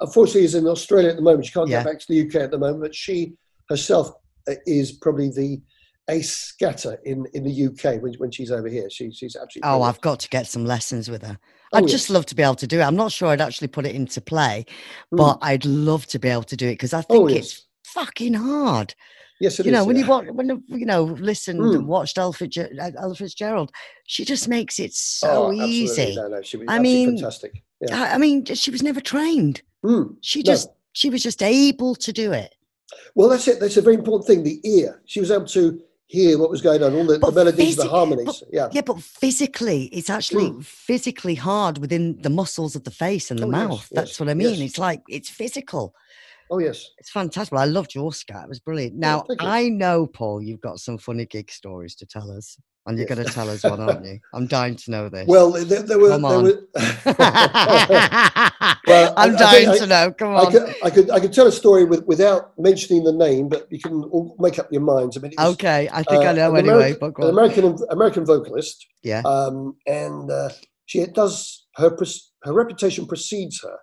unfortunately 0.00 0.44
is 0.44 0.54
in 0.54 0.66
Australia 0.66 1.10
at 1.10 1.16
the 1.16 1.22
moment, 1.22 1.44
she 1.46 1.52
can't 1.52 1.68
Yeah. 1.68 1.82
get 1.82 1.92
back 1.92 1.98
to 2.00 2.06
the 2.08 2.22
UK 2.26 2.36
at 2.36 2.50
the 2.50 2.58
moment, 2.58 2.80
but 2.82 2.94
she 2.94 3.34
herself 3.68 4.12
uh, 4.48 4.54
is 4.66 4.92
probably 4.92 5.28
the 5.30 5.60
ace 6.08 6.30
scatter 6.30 6.98
in, 7.04 7.26
in 7.34 7.42
the 7.42 7.66
UK 7.66 8.00
when, 8.00 8.14
when 8.14 8.30
she's 8.30 8.50
over 8.52 8.68
here. 8.68 8.88
She, 8.88 9.10
she's 9.10 9.34
absolutely. 9.36 9.62
Oh, 9.68 9.72
brilliant. 9.78 9.88
I've 9.96 10.00
got 10.00 10.20
to 10.20 10.28
get 10.28 10.46
some 10.46 10.64
lessons 10.64 11.10
with 11.10 11.22
her. 11.22 11.36
Oh, 11.72 11.78
I'd 11.78 11.88
just 11.88 12.10
love 12.10 12.24
to 12.26 12.34
be 12.36 12.44
able 12.44 12.54
to 12.54 12.66
do 12.66 12.78
it. 12.78 12.84
I'm 12.84 12.94
not 12.96 13.10
sure 13.10 13.28
I'd 13.28 13.40
actually 13.40 13.68
put 13.68 13.84
it 13.84 13.94
into 13.94 14.20
play, 14.20 14.64
Mm. 15.12 15.16
but 15.18 15.38
I'd 15.42 15.64
love 15.66 16.06
to 16.06 16.18
be 16.20 16.28
able 16.28 16.44
to 16.44 16.56
do 16.56 16.68
it 16.68 16.74
because 16.74 16.94
I 16.94 17.04
Oh, 17.10 17.26
think 17.26 17.30
yes. 17.30 17.38
it's 17.44 17.65
fucking 17.94 18.34
hard. 18.34 18.94
Yes, 19.38 19.60
it 19.60 19.66
you 19.66 19.72
know, 19.72 19.82
is, 19.82 19.86
when 19.86 19.96
yeah. 19.96 20.02
you 20.04 20.08
watch, 20.08 20.26
when 20.32 20.62
you 20.68 20.86
know, 20.86 21.02
listened 21.04 21.60
Mm. 21.60 21.74
and 21.74 21.86
watched 21.88 22.16
Ella 22.16 22.32
Fitzger- 22.32 22.70
uh, 22.80 23.14
Fitzgerald, 23.14 23.70
she 24.06 24.24
just 24.24 24.48
makes 24.48 24.78
it 24.78 24.94
so 24.94 25.48
Oh, 25.48 25.52
easy. 25.52 26.14
No, 26.16 26.28
no, 26.28 26.42
she 26.42 26.56
was 26.56 26.66
I 26.70 26.78
mean, 26.78 27.16
fantastic. 27.18 27.62
Yeah. 27.82 28.02
I, 28.02 28.14
I 28.14 28.18
mean, 28.18 28.44
she 28.46 28.70
was 28.70 28.82
never 28.82 29.00
trained. 29.00 29.60
Mm. 29.84 30.16
She 30.22 30.38
No. 30.40 30.44
just, 30.44 30.70
she 30.94 31.10
was 31.10 31.22
just 31.22 31.42
able 31.42 31.94
to 31.96 32.12
do 32.12 32.32
it. 32.32 32.54
Well, 33.14 33.28
that's 33.28 33.46
it. 33.46 33.60
That's 33.60 33.76
a 33.76 33.82
very 33.82 33.96
important 33.96 34.26
thing. 34.26 34.42
The 34.42 34.58
ear. 34.66 35.02
She 35.04 35.20
was 35.20 35.30
able 35.30 35.46
to 35.48 35.82
hear 36.06 36.38
what 36.38 36.48
was 36.50 36.62
going 36.62 36.82
on, 36.82 36.94
all 36.94 37.04
the, 37.04 37.18
the 37.18 37.32
melodies, 37.32 37.76
the 37.76 37.88
harmonies. 37.88 38.24
but- 38.24 38.42
yeah. 38.52 38.68
Yeah, 38.72 38.82
but 38.86 39.02
physically, 39.02 39.84
it's 39.92 40.08
actually 40.08 40.50
Mm. 40.50 40.64
physically 40.64 41.34
hard 41.34 41.76
within 41.78 42.22
the 42.22 42.30
muscles 42.30 42.74
of 42.74 42.84
the 42.84 42.90
face 42.90 43.30
and 43.30 43.38
the 43.38 43.46
Oh, 43.46 43.50
mouth. 43.50 43.80
yes, 43.80 43.88
That's 43.92 44.20
what 44.20 44.30
I 44.30 44.34
mean. 44.34 44.54
yes. 44.60 44.70
It's 44.70 44.78
like 44.78 45.02
it's 45.08 45.28
physical. 45.28 45.94
Oh 46.50 46.58
yes. 46.58 46.90
It's 46.98 47.10
fantastic. 47.10 47.58
I 47.58 47.64
loved 47.64 47.94
your 47.94 48.12
scat. 48.12 48.44
It 48.44 48.48
was 48.48 48.60
brilliant. 48.60 48.94
Now. 48.94 49.24
I 49.40 49.68
know, 49.68 50.06
Paul, 50.06 50.42
you've 50.42 50.60
got 50.60 50.78
some 50.78 50.96
funny 50.98 51.26
gig 51.26 51.50
stories 51.50 51.94
to 51.96 52.06
tell 52.06 52.30
us, 52.30 52.56
and 52.86 52.96
you're 52.96 53.06
Yes. 53.08 53.16
going 53.16 53.26
to 53.26 53.32
tell 53.32 53.50
us 53.50 53.64
one, 53.64 53.80
aren't 53.80 54.04
you? 54.04 54.20
I'm 54.34 54.46
dying 54.46 54.76
to 54.76 54.90
know 54.92 55.08
this. 55.08 55.26
Well, 55.26 55.50
there, 55.50 55.82
there 55.82 55.98
were. 55.98 56.10
Come 56.10 56.24
on. 56.24 56.44
were 56.44 56.62
Well, 58.86 59.12
I- 59.16 59.24
I'm 59.24 59.34
I 59.34 59.38
dying 59.38 59.68
I- 59.70 59.78
to 59.78 59.86
know. 59.86 60.12
Come 60.12 60.28
I 60.36 60.40
on. 60.40 60.52
could, 60.52 60.74
I 60.84 60.90
could, 60.90 61.10
I 61.10 61.18
could 61.20 61.32
tell 61.32 61.46
a 61.48 61.52
story 61.52 61.84
with, 61.84 62.04
without 62.06 62.52
mentioning 62.58 63.02
the 63.02 63.12
name, 63.12 63.48
but 63.48 63.66
you 63.70 63.80
can 63.80 64.04
all 64.12 64.36
make 64.38 64.58
up 64.60 64.68
your 64.70 64.82
minds. 64.82 65.16
I 65.16 65.20
mean, 65.20 65.32
was, 65.38 65.54
Okay, 65.54 65.88
I 65.92 66.02
think 66.04 66.22
I 66.22 66.28
uh, 66.28 66.32
know 66.32 66.50
an 66.54 66.58
anyway. 66.58 66.74
American- 66.92 66.98
But 67.00 67.14
an. 67.14 67.30
American 67.30 67.76
American 67.90 68.24
vocalist, 68.24 68.86
Yeah. 69.02 69.22
um, 69.24 69.76
and 69.86 70.30
uh, 70.30 70.50
she 70.86 71.04
does 71.06 71.66
her 71.76 71.90
her 72.44 72.52
reputation 72.52 73.06
precedes 73.06 73.60
her, 73.64 73.76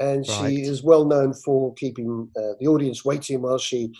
and 0.00 0.24
Right. 0.28 0.50
she 0.50 0.62
is 0.62 0.82
well 0.82 1.04
known 1.04 1.32
for 1.34 1.74
keeping 1.74 2.28
uh, 2.36 2.54
the 2.58 2.66
audience 2.66 3.04
waiting 3.04 3.42
while 3.42 3.58
she 3.58 3.92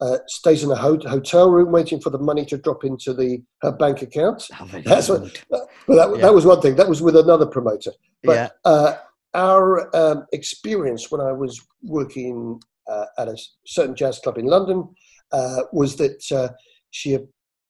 uh, 0.00 0.18
stays 0.26 0.64
in 0.64 0.70
a 0.70 0.74
ho- 0.74 0.98
hotel 1.06 1.48
room 1.50 1.70
waiting 1.70 2.00
for 2.00 2.10
the 2.10 2.18
money 2.18 2.44
to 2.46 2.56
drop 2.58 2.82
into 2.84 3.14
the 3.14 3.40
her 3.60 3.70
bank 3.70 4.02
account. 4.02 4.48
Oh, 4.60 4.68
That's 4.84 5.08
what- 5.08 5.22
good. 5.22 5.38
But 5.50 5.68
that, 5.96 6.16
Yeah. 6.16 6.22
that 6.22 6.34
was 6.34 6.44
one 6.46 6.60
thing. 6.60 6.74
That 6.76 6.88
was 6.88 7.00
with 7.02 7.16
another 7.16 7.46
promoter. 7.46 7.92
But 8.24 8.32
yeah. 8.36 8.48
uh, 8.64 8.96
our 9.34 9.94
um, 9.96 10.26
experience 10.32 11.10
when 11.10 11.20
I 11.20 11.32
was 11.32 11.60
working 11.82 12.60
uh, 12.90 13.06
at 13.18 13.28
a 13.28 13.36
certain 13.66 13.94
jazz 13.94 14.18
club 14.18 14.38
in 14.38 14.46
London 14.46 14.88
uh, 15.32 15.62
was 15.72 15.96
that 15.96 16.20
uh, 16.32 16.48
she 16.90 17.18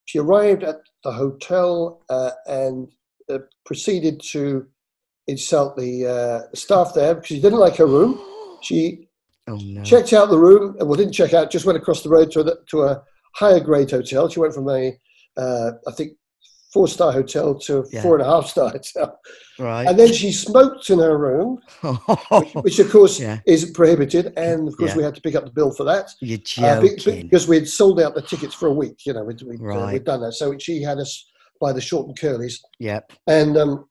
she 0.06 0.18
arrived 0.18 0.62
at 0.64 0.80
the 1.04 1.12
hotel 1.12 2.02
uh, 2.08 2.30
and 2.46 2.88
uh, 3.30 3.38
proceeded 3.66 4.20
to 4.32 4.66
insult 5.28 5.76
the 5.76 6.06
uh, 6.06 6.54
staff 6.56 6.92
there 6.94 7.14
because 7.14 7.28
she 7.28 7.40
didn't 7.40 7.58
like 7.61 7.76
her 7.76 7.87
room. 7.87 8.20
She 8.62 9.08
Oh 9.48 9.56
no. 9.56 9.82
checked 9.82 10.12
out 10.12 10.30
the 10.30 10.38
room, 10.38 10.76
well, 10.78 10.94
didn't 10.94 11.12
check 11.14 11.35
out, 11.35 11.50
just 11.50 11.64
went 11.66 11.76
across 11.76 12.02
the 12.02 12.08
road 12.08 12.30
to 12.32 12.40
a, 12.42 12.54
to 12.70 12.82
a 12.85 13.02
higher 13.35 13.58
grade 13.61 13.90
hotel. 13.90 14.28
She 14.28 14.38
went 14.38 14.54
from 14.54 14.68
a, 14.68 14.96
uh, 15.37 15.72
I 15.88 15.92
think, 15.92 16.12
four 16.72 16.87
star 16.88 17.11
hotel 17.12 17.58
to 17.58 17.78
a 17.80 17.85
Yeah. 17.90 18.02
four 18.02 18.14
and 18.16 18.22
a 18.24 18.30
half 18.30 18.46
star 18.48 18.70
hotel. 18.70 19.18
Right. 19.58 19.87
And 19.87 19.98
then 19.98 20.12
she 20.12 20.30
smoked 20.32 20.88
in 20.90 21.00
her 21.00 21.18
room, 21.18 21.58
which 22.62 22.78
of 22.78 22.90
course 22.90 23.18
Yeah. 23.26 23.40
is 23.46 23.70
prohibited. 23.72 24.32
And 24.37 24.68
of 24.68 24.76
course, 24.76 24.92
Yeah. 24.92 24.96
we 24.98 25.02
had 25.02 25.14
to 25.16 25.20
pick 25.20 25.35
up 25.35 25.44
the 25.44 25.50
bill 25.50 25.72
for 25.72 25.85
that. 25.85 26.11
You're 26.20 26.38
Uh, 26.64 26.80
joking. 26.80 27.22
because 27.22 27.48
we'd 27.48 27.68
sold 27.68 28.00
out 28.00 28.14
the 28.14 28.22
tickets 28.22 28.54
for 28.54 28.68
a 28.68 28.72
week. 28.72 29.04
You 29.06 29.12
know, 29.14 29.24
we'd, 29.24 29.42
we'd, 29.42 29.61
uh, 29.61 29.88
we'd 29.92 30.04
done 30.04 30.20
that. 30.22 30.32
So 30.35 30.56
she 30.58 30.82
had 30.82 30.98
us 30.98 31.28
by 31.61 31.72
the 31.72 31.80
short 31.80 32.06
and 32.06 32.18
curlies. 32.18 32.54
Yep. 32.78 33.12
And 33.26 33.56
um, 33.56 33.85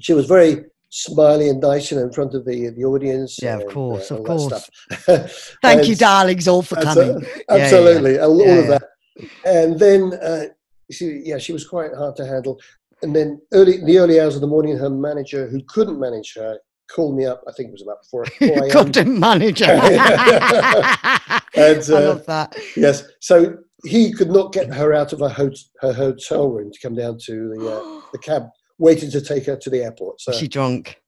she 0.00 0.12
was 0.14 0.26
very 0.26 0.64
smiley 0.90 1.48
and 1.50 1.60
nice, 1.60 1.90
you 1.90 1.96
know, 1.98 2.04
in 2.04 2.12
front 2.12 2.34
of 2.34 2.44
the 2.44 2.70
the 2.70 2.84
audience. 2.84 3.38
Yeah, 3.42 3.58
of 3.58 3.66
course, 3.66 4.10
of 4.10 4.24
course. 4.24 4.70
Thank 5.00 5.30
And- 5.80 5.86
you, 5.88 5.94
darlings, 5.96 6.48
all 6.48 6.62
for 6.62 6.76
coming. 6.76 7.10
a- 7.10 7.12
Yeah, 7.20 7.26
yeah, 7.26 7.56
yeah. 7.56 7.62
absolutely, 7.64 8.18
all, 8.18 8.40
of 8.40 8.66
that. 8.68 8.82
And 9.44 9.78
then, 9.78 10.12
uh, 10.14 10.44
she, 10.90 11.22
yeah, 11.24 11.38
she 11.38 11.52
was 11.52 11.66
quite 11.66 11.92
hard 11.94 12.16
to 12.16 12.26
handle. 12.26 12.58
And 13.02 13.14
then, 13.14 13.40
early 13.52 13.76
in 13.76 13.84
the 13.86 13.98
early 13.98 14.20
hours 14.20 14.34
of 14.34 14.40
the 14.40 14.46
morning, 14.46 14.76
her 14.78 14.90
manager, 14.90 15.46
who 15.48 15.60
couldn't 15.68 15.98
manage 16.00 16.34
her, 16.36 16.58
called 16.90 17.16
me 17.16 17.26
up. 17.26 17.42
I 17.48 17.52
think 17.52 17.68
it 17.68 17.72
was 17.72 17.82
about 17.82 17.98
four, 18.10 18.24
4 18.38 18.48
a.m. 18.48 18.70
Content 18.70 19.18
manager. 19.18 19.66
And, 21.54 21.82
I 21.90 21.96
uh, 21.96 22.00
love 22.08 22.26
that. 22.26 22.56
yes, 22.76 23.02
so 23.20 23.56
he 23.84 24.12
could 24.12 24.30
not 24.30 24.52
get 24.52 24.72
her 24.72 24.92
out 24.94 25.12
of 25.12 25.18
her, 25.20 25.28
ho- 25.28 25.50
her 25.80 25.92
hotel 25.92 26.48
room 26.48 26.70
to 26.72 26.78
come 26.80 26.94
down 26.94 27.18
to 27.24 27.48
the 27.48 27.68
uh, 27.68 28.00
the 28.12 28.18
cab, 28.18 28.44
waiting 28.78 29.10
to 29.10 29.20
take 29.20 29.46
her 29.46 29.56
to 29.56 29.70
the 29.70 29.82
airport. 29.82 30.20
So 30.20 30.32
she 30.32 30.48
drunk? 30.48 31.00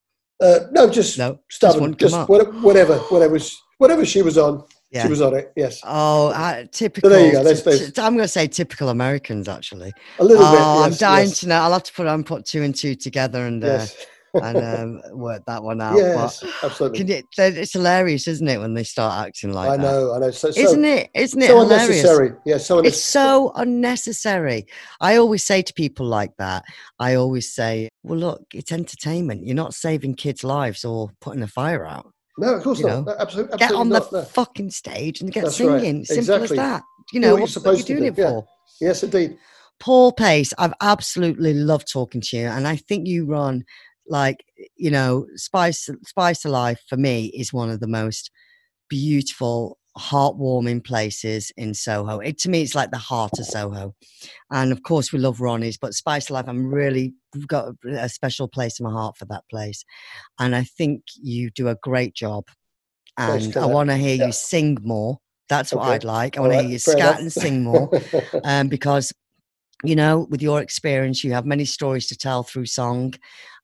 uh, 0.42 0.61
no, 0.72 0.88
just 0.88 1.18
No. 1.18 1.38
Just 1.48 1.56
stubborn, 1.56 1.96
just, 1.96 2.14
what- 2.28 2.54
whatever, 2.62 2.96
whatever, 3.11 3.38
she- 3.38 3.56
whatever 3.78 4.04
she 4.06 4.22
was 4.22 4.38
on, 4.38 4.64
Yeah. 4.90 5.02
she 5.04 5.09
was 5.09 5.20
on 5.20 5.35
it. 5.37 5.52
Yes, 5.56 5.80
Oh, 5.85 6.28
uh, 6.28 6.64
typical. 6.72 7.11
you 7.11 7.33
go, 7.33 7.42
that's- 7.44 7.62
t- 7.62 7.70
that's- 7.70 7.92
t- 7.92 8.00
I'm 8.02 8.14
going 8.14 8.24
to 8.24 8.28
say 8.28 8.46
typical 8.46 8.88
Americans, 8.88 9.48
actually. 9.48 9.92
a 10.18 10.24
little 10.24 10.42
oh, 10.44 10.52
bit. 10.52 10.61
I'm 10.92 10.94
dying 10.98 11.28
yes, 11.28 11.40
to 11.40 11.48
know. 11.48 11.56
I'll 11.56 11.72
have 11.72 11.83
to 11.85 11.92
put 11.92 12.06
on 12.06 12.24
put 12.24 12.44
two 12.46 12.62
and 12.62 12.74
two 12.74 12.94
together 12.94 13.44
and 13.46 13.62
uh, 13.62 13.66
Yes, 13.66 13.96
and 14.35 14.57
um, 15.05 15.19
work 15.19 15.43
that 15.47 15.62
one 15.62 15.81
out. 15.81 15.97
yes, 15.97 16.40
But 16.40 16.53
absolutely. 16.71 16.99
can 16.99 17.09
you, 17.09 17.23
it's 17.38 17.73
hilarious, 17.73 18.27
isn't 18.29 18.47
it, 18.49 18.59
when 18.59 18.75
they 18.75 18.85
start 18.85 19.27
acting 19.27 19.53
like 19.53 19.71
I 19.71 19.77
that? 19.77 19.83
know, 19.83 20.14
I 20.14 20.19
know. 20.19 20.31
So, 20.31 20.51
so, 20.51 20.61
Isn't 20.61 20.85
it? 20.85 21.11
Isn't 21.14 21.43
it 21.43 21.47
so 21.49 21.61
hilarious? 21.61 21.88
unnecessary. 21.88 22.33
Yeah, 22.45 22.59
so 22.59 22.79
It's 22.79 22.87
unnecessary. 22.88 22.93
so 22.93 23.53
unnecessary. 23.57 24.66
I 25.01 25.16
always 25.16 25.45
say 25.45 25.62
to 25.62 25.73
people 25.75 26.07
like 26.07 26.33
that, 26.38 26.64
I 26.99 27.14
always 27.14 27.53
say, 27.55 27.88
well, 28.03 28.19
look, 28.19 28.43
it's 28.55 28.73
entertainment. 28.73 29.47
You're 29.47 29.57
not 29.57 29.75
saving 29.75 30.14
kids' 30.14 30.45
lives 30.45 30.85
or 30.85 31.11
putting 31.21 31.43
a 31.43 31.49
fire 31.49 31.85
out. 31.87 32.12
No, 32.38 32.55
of 32.55 32.62
course 32.62 32.79
you 32.81 32.87
not. 32.87 33.07
No, 33.07 33.14
absolutely, 33.19 33.59
Get 33.59 33.73
on 33.73 33.93
absolutely 33.93 34.21
the 34.21 34.23
no. 34.25 34.29
fucking 34.31 34.71
stage 34.71 35.21
and 35.21 35.33
get 35.33 35.45
That's 35.45 35.61
right. 35.61 35.81
singing. 35.81 36.05
Simple 36.05 36.21
Exactly. 36.21 36.59
as 36.59 36.64
that. 36.64 36.83
You 37.12 37.21
know, 37.21 37.35
what 37.37 37.55
you're 37.55 37.62
what, 37.62 37.73
what 37.73 37.79
you 37.79 37.85
doing 37.85 38.01
do, 38.01 38.07
it 38.07 38.19
yeah. 38.19 38.31
for? 38.31 38.47
Yes, 38.81 39.03
indeed. 39.03 39.37
Paul 39.79 40.12
Pace, 40.12 40.53
I've 40.59 40.75
absolutely 40.83 41.55
loved 41.55 41.90
talking 41.90 42.21
to 42.21 42.37
you, 42.37 42.47
and 42.47 42.69
I 42.69 42.77
think 42.77 43.07
you 43.09 43.25
run 43.25 43.64
like 44.11 44.44
you 44.77 44.90
know, 44.90 45.27
Spice 45.37 45.88
Spice 46.05 46.44
Life 46.44 46.83
for 46.88 46.96
me 46.96 47.27
is 47.35 47.53
one 47.53 47.70
of 47.70 47.81
the 47.81 47.87
most 47.88 48.31
beautiful, 48.88 49.79
heartwarming 49.96 50.85
places 50.85 51.53
in 51.57 51.75
Soho. 51.75 52.18
It 52.18 52.38
to 52.38 52.51
me, 52.51 52.62
it's 52.62 52.75
like 52.75 52.90
the 52.90 52.99
heart 52.99 53.38
of 53.38 53.46
Soho, 53.46 53.94
and 54.51 54.73
of 54.73 54.83
course, 54.83 55.12
we 55.12 55.18
love 55.18 55.40
Ronnie's, 55.40 55.79
but 55.79 55.94
Spice 55.94 56.31
Life, 56.31 56.46
I'm 56.49 56.66
really 56.73 57.14
got 57.46 57.75
a 57.88 58.09
special 58.09 58.49
place 58.49 58.81
in 58.81 58.85
my 58.85 58.92
heart 58.92 59.16
for 59.16 59.27
that 59.27 59.44
place, 59.51 59.85
and 60.38 60.55
I 60.55 60.64
think 60.64 61.03
you 61.16 61.51
do 61.51 61.68
a 61.68 61.77
great 61.83 62.14
job, 62.14 62.44
and 63.16 63.57
I 63.57 63.66
want 63.66 63.90
to 63.90 63.96
hear 63.96 64.16
Yeah. 64.16 64.27
you 64.27 64.33
sing 64.33 64.79
more. 64.83 65.18
That's 65.49 65.73
what 65.73 65.83
Okay. 65.83 65.90
I'd 65.94 66.05
like. 66.05 66.37
I 66.37 66.40
want 66.40 66.53
to 66.53 66.59
hear 66.61 66.68
you 66.70 66.79
fair 66.79 66.94
scat 66.94 67.07
enough. 67.07 67.20
and 67.20 67.33
sing 67.33 67.62
more 67.64 67.90
um, 68.44 68.68
because 68.68 69.12
you 69.83 69.96
know, 69.96 70.27
with 70.31 70.42
your 70.42 70.61
experience, 70.61 71.25
you 71.25 71.33
have 71.33 71.46
many 71.46 71.64
stories 71.64 72.07
to 72.09 72.16
tell 72.16 72.42
through 72.42 72.66
song, 72.66 73.14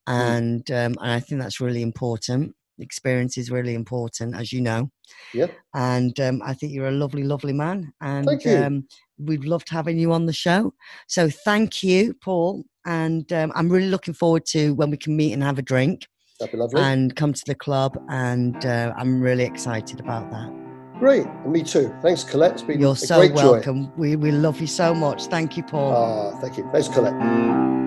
Mm. 0.09 0.37
and 0.37 0.71
um, 0.71 0.95
and 1.03 1.11
I 1.13 1.21
think 1.21 1.41
that's 1.41 1.61
really 1.61 1.83
important. 1.83 2.55
Experience 2.79 3.39
is 3.39 3.51
really 3.51 3.75
important, 3.75 4.37
as 4.37 4.53
you 4.53 4.61
know. 4.61 4.91
Yep. 5.33 5.51
And 5.75 6.19
um, 6.21 6.43
I 6.45 6.53
think 6.53 6.73
you're 6.73 6.89
a 6.89 6.93
lovely, 6.93 7.23
lovely 7.23 7.55
man, 7.55 7.93
and 8.01 8.27
Thank 8.27 8.45
you. 8.45 8.57
Um, 8.57 8.87
we've 9.19 9.45
loved 9.45 9.71
having 9.71 9.99
you 9.99 10.13
on 10.13 10.27
the 10.27 10.33
show. 10.33 10.75
So 11.07 11.31
thank 11.31 11.83
you, 11.83 12.13
Paul, 12.15 12.65
and 12.85 13.33
um, 13.33 13.51
I'm 13.55 13.71
really 13.71 13.89
looking 13.89 14.15
forward 14.15 14.45
to 14.47 14.75
when 14.75 14.91
we 14.91 14.99
can 14.99 15.17
meet 15.17 15.33
and 15.33 15.43
have 15.43 15.59
a 15.59 15.63
drink 15.63 16.07
That'd 16.39 16.53
be 16.53 16.59
lovely. 16.59 16.83
and 16.83 17.17
come 17.17 17.33
to 17.33 17.45
the 17.47 17.55
club, 17.55 17.99
and 18.11 18.65
uh, 18.67 18.93
I'm 18.97 19.23
really 19.23 19.45
excited 19.45 19.99
about 20.01 20.31
that. 20.33 20.53
Great. 20.99 21.27
And 21.27 21.53
me 21.53 21.63
too. 21.63 21.95
Thanks, 22.03 22.25
Colette. 22.25 22.53
It's 22.53 22.63
been 22.63 22.81
You're 22.81 22.93
a 22.93 22.97
so 22.97 23.19
great 23.19 23.35
joy. 23.35 23.53
welcome. 23.53 23.93
We 23.97 24.17
we 24.17 24.33
love 24.33 24.61
you 24.61 24.67
so 24.67 24.95
much. 24.95 25.27
Thank 25.27 25.57
you, 25.57 25.63
Paul. 25.63 25.93
Ah, 25.95 26.41
thank 26.41 26.59
you. 26.59 26.69
Thanks, 26.73 26.89
Colette. 26.89 27.86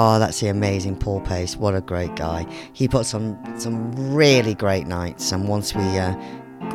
Oh, 0.00 0.20
that's 0.20 0.38
the 0.38 0.46
amazing 0.46 0.96
Paul 0.96 1.20
Pace. 1.22 1.56
What 1.56 1.74
a 1.74 1.80
great 1.80 2.14
guy. 2.14 2.46
He 2.72 2.86
puts 2.86 3.14
on 3.14 3.36
some 3.58 4.14
really 4.14 4.54
great 4.54 4.86
nights. 4.86 5.32
And 5.32 5.48
once 5.48 5.74
we 5.74 5.82
uh, 5.82 6.14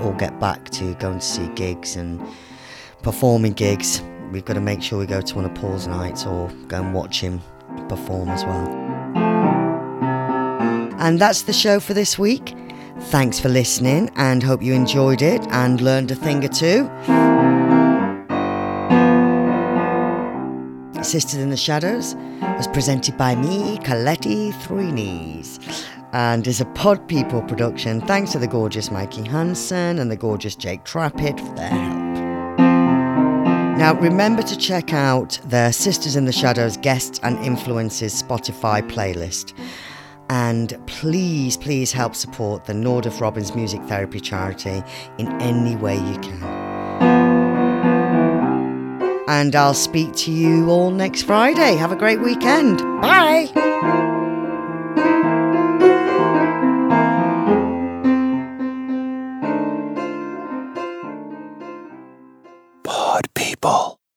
all 0.02 0.12
get 0.12 0.42
back 0.42 0.70
to 0.72 0.94
going 0.96 1.20
to 1.20 1.26
see 1.26 1.48
gigs 1.56 1.96
and 1.96 2.22
performing 3.02 3.54
gigs, 3.54 4.02
we've 4.34 4.44
got 4.44 4.56
to 4.56 4.60
make 4.60 4.84
sure 4.84 5.00
we 5.00 5.06
go 5.06 5.22
to 5.22 5.36
one 5.36 5.46
of 5.46 5.56
Paul's 5.56 5.88
nights 5.88 6.26
or 6.26 6.50
go 6.68 6.82
and 6.82 6.94
watch 6.94 7.22
him 7.22 7.40
perform 7.88 8.28
as 8.28 8.44
well. 8.44 8.68
And 11.00 11.18
that's 11.18 11.44
the 11.44 11.54
show 11.54 11.80
for 11.80 11.94
this 11.94 12.20
week. 12.20 12.54
Thanks 13.04 13.40
for 13.40 13.48
listening 13.48 14.12
and 14.18 14.44
hope 14.44 14.62
you 14.62 14.74
enjoyed 14.74 15.22
it 15.22 15.48
and 15.50 15.80
learned 15.80 16.12
a 16.12 16.16
thing 16.16 16.44
or 16.44 16.50
two. 16.50 16.90
Sisters 21.14 21.42
in 21.42 21.52
the 21.52 21.58
Shadows 21.58 22.16
was 22.42 22.68
presented 22.70 23.20
by 23.20 23.36
me, 23.36 23.78
Coletti 23.84 24.52
Three 24.64 24.92
Knees, 24.92 25.60
and 26.12 26.48
is 26.48 26.60
a 26.60 26.66
Pod 26.66 27.08
People 27.08 27.44
production. 27.44 28.02
Thanks 28.02 28.32
to 28.32 28.40
the 28.40 28.48
gorgeous 28.48 28.90
Mikey 28.90 29.22
Hansen 29.28 30.00
and 30.00 30.10
the 30.10 30.18
gorgeous 30.18 30.56
Jake 30.56 30.86
Trappett 30.86 31.40
for 31.40 31.54
their 31.54 31.70
help. 31.70 32.58
Now, 33.78 33.94
remember 33.94 34.42
to 34.42 34.58
check 34.58 34.92
out 34.92 35.40
the 35.46 35.72
Sisters 35.72 36.16
in 36.16 36.26
the 36.26 36.32
Shadows 36.32 36.78
Guests 36.78 37.20
and 37.22 37.38
Influences 37.46 38.24
Spotify 38.24 38.82
playlist. 38.90 39.54
And 40.32 40.76
please, 40.88 41.58
please 41.58 41.92
help 41.92 42.16
support 42.16 42.66
the 42.66 42.74
Nordoff 42.74 43.22
Robbins 43.22 43.54
Music 43.54 43.84
Therapy 43.84 44.20
Charity 44.20 44.82
in 45.20 45.28
any 45.40 45.76
way 45.76 45.96
you 45.96 46.18
can. 46.22 46.73
And 49.34 49.56
I'll 49.56 49.74
speak 49.74 50.14
to 50.18 50.32
you 50.32 50.70
all 50.70 50.92
next 50.92 51.24
Friday. 51.24 51.76
Have 51.76 51.92
a 51.92 51.96
great 51.96 52.22
weekend. 52.22 52.78
Bye. 53.02 54.12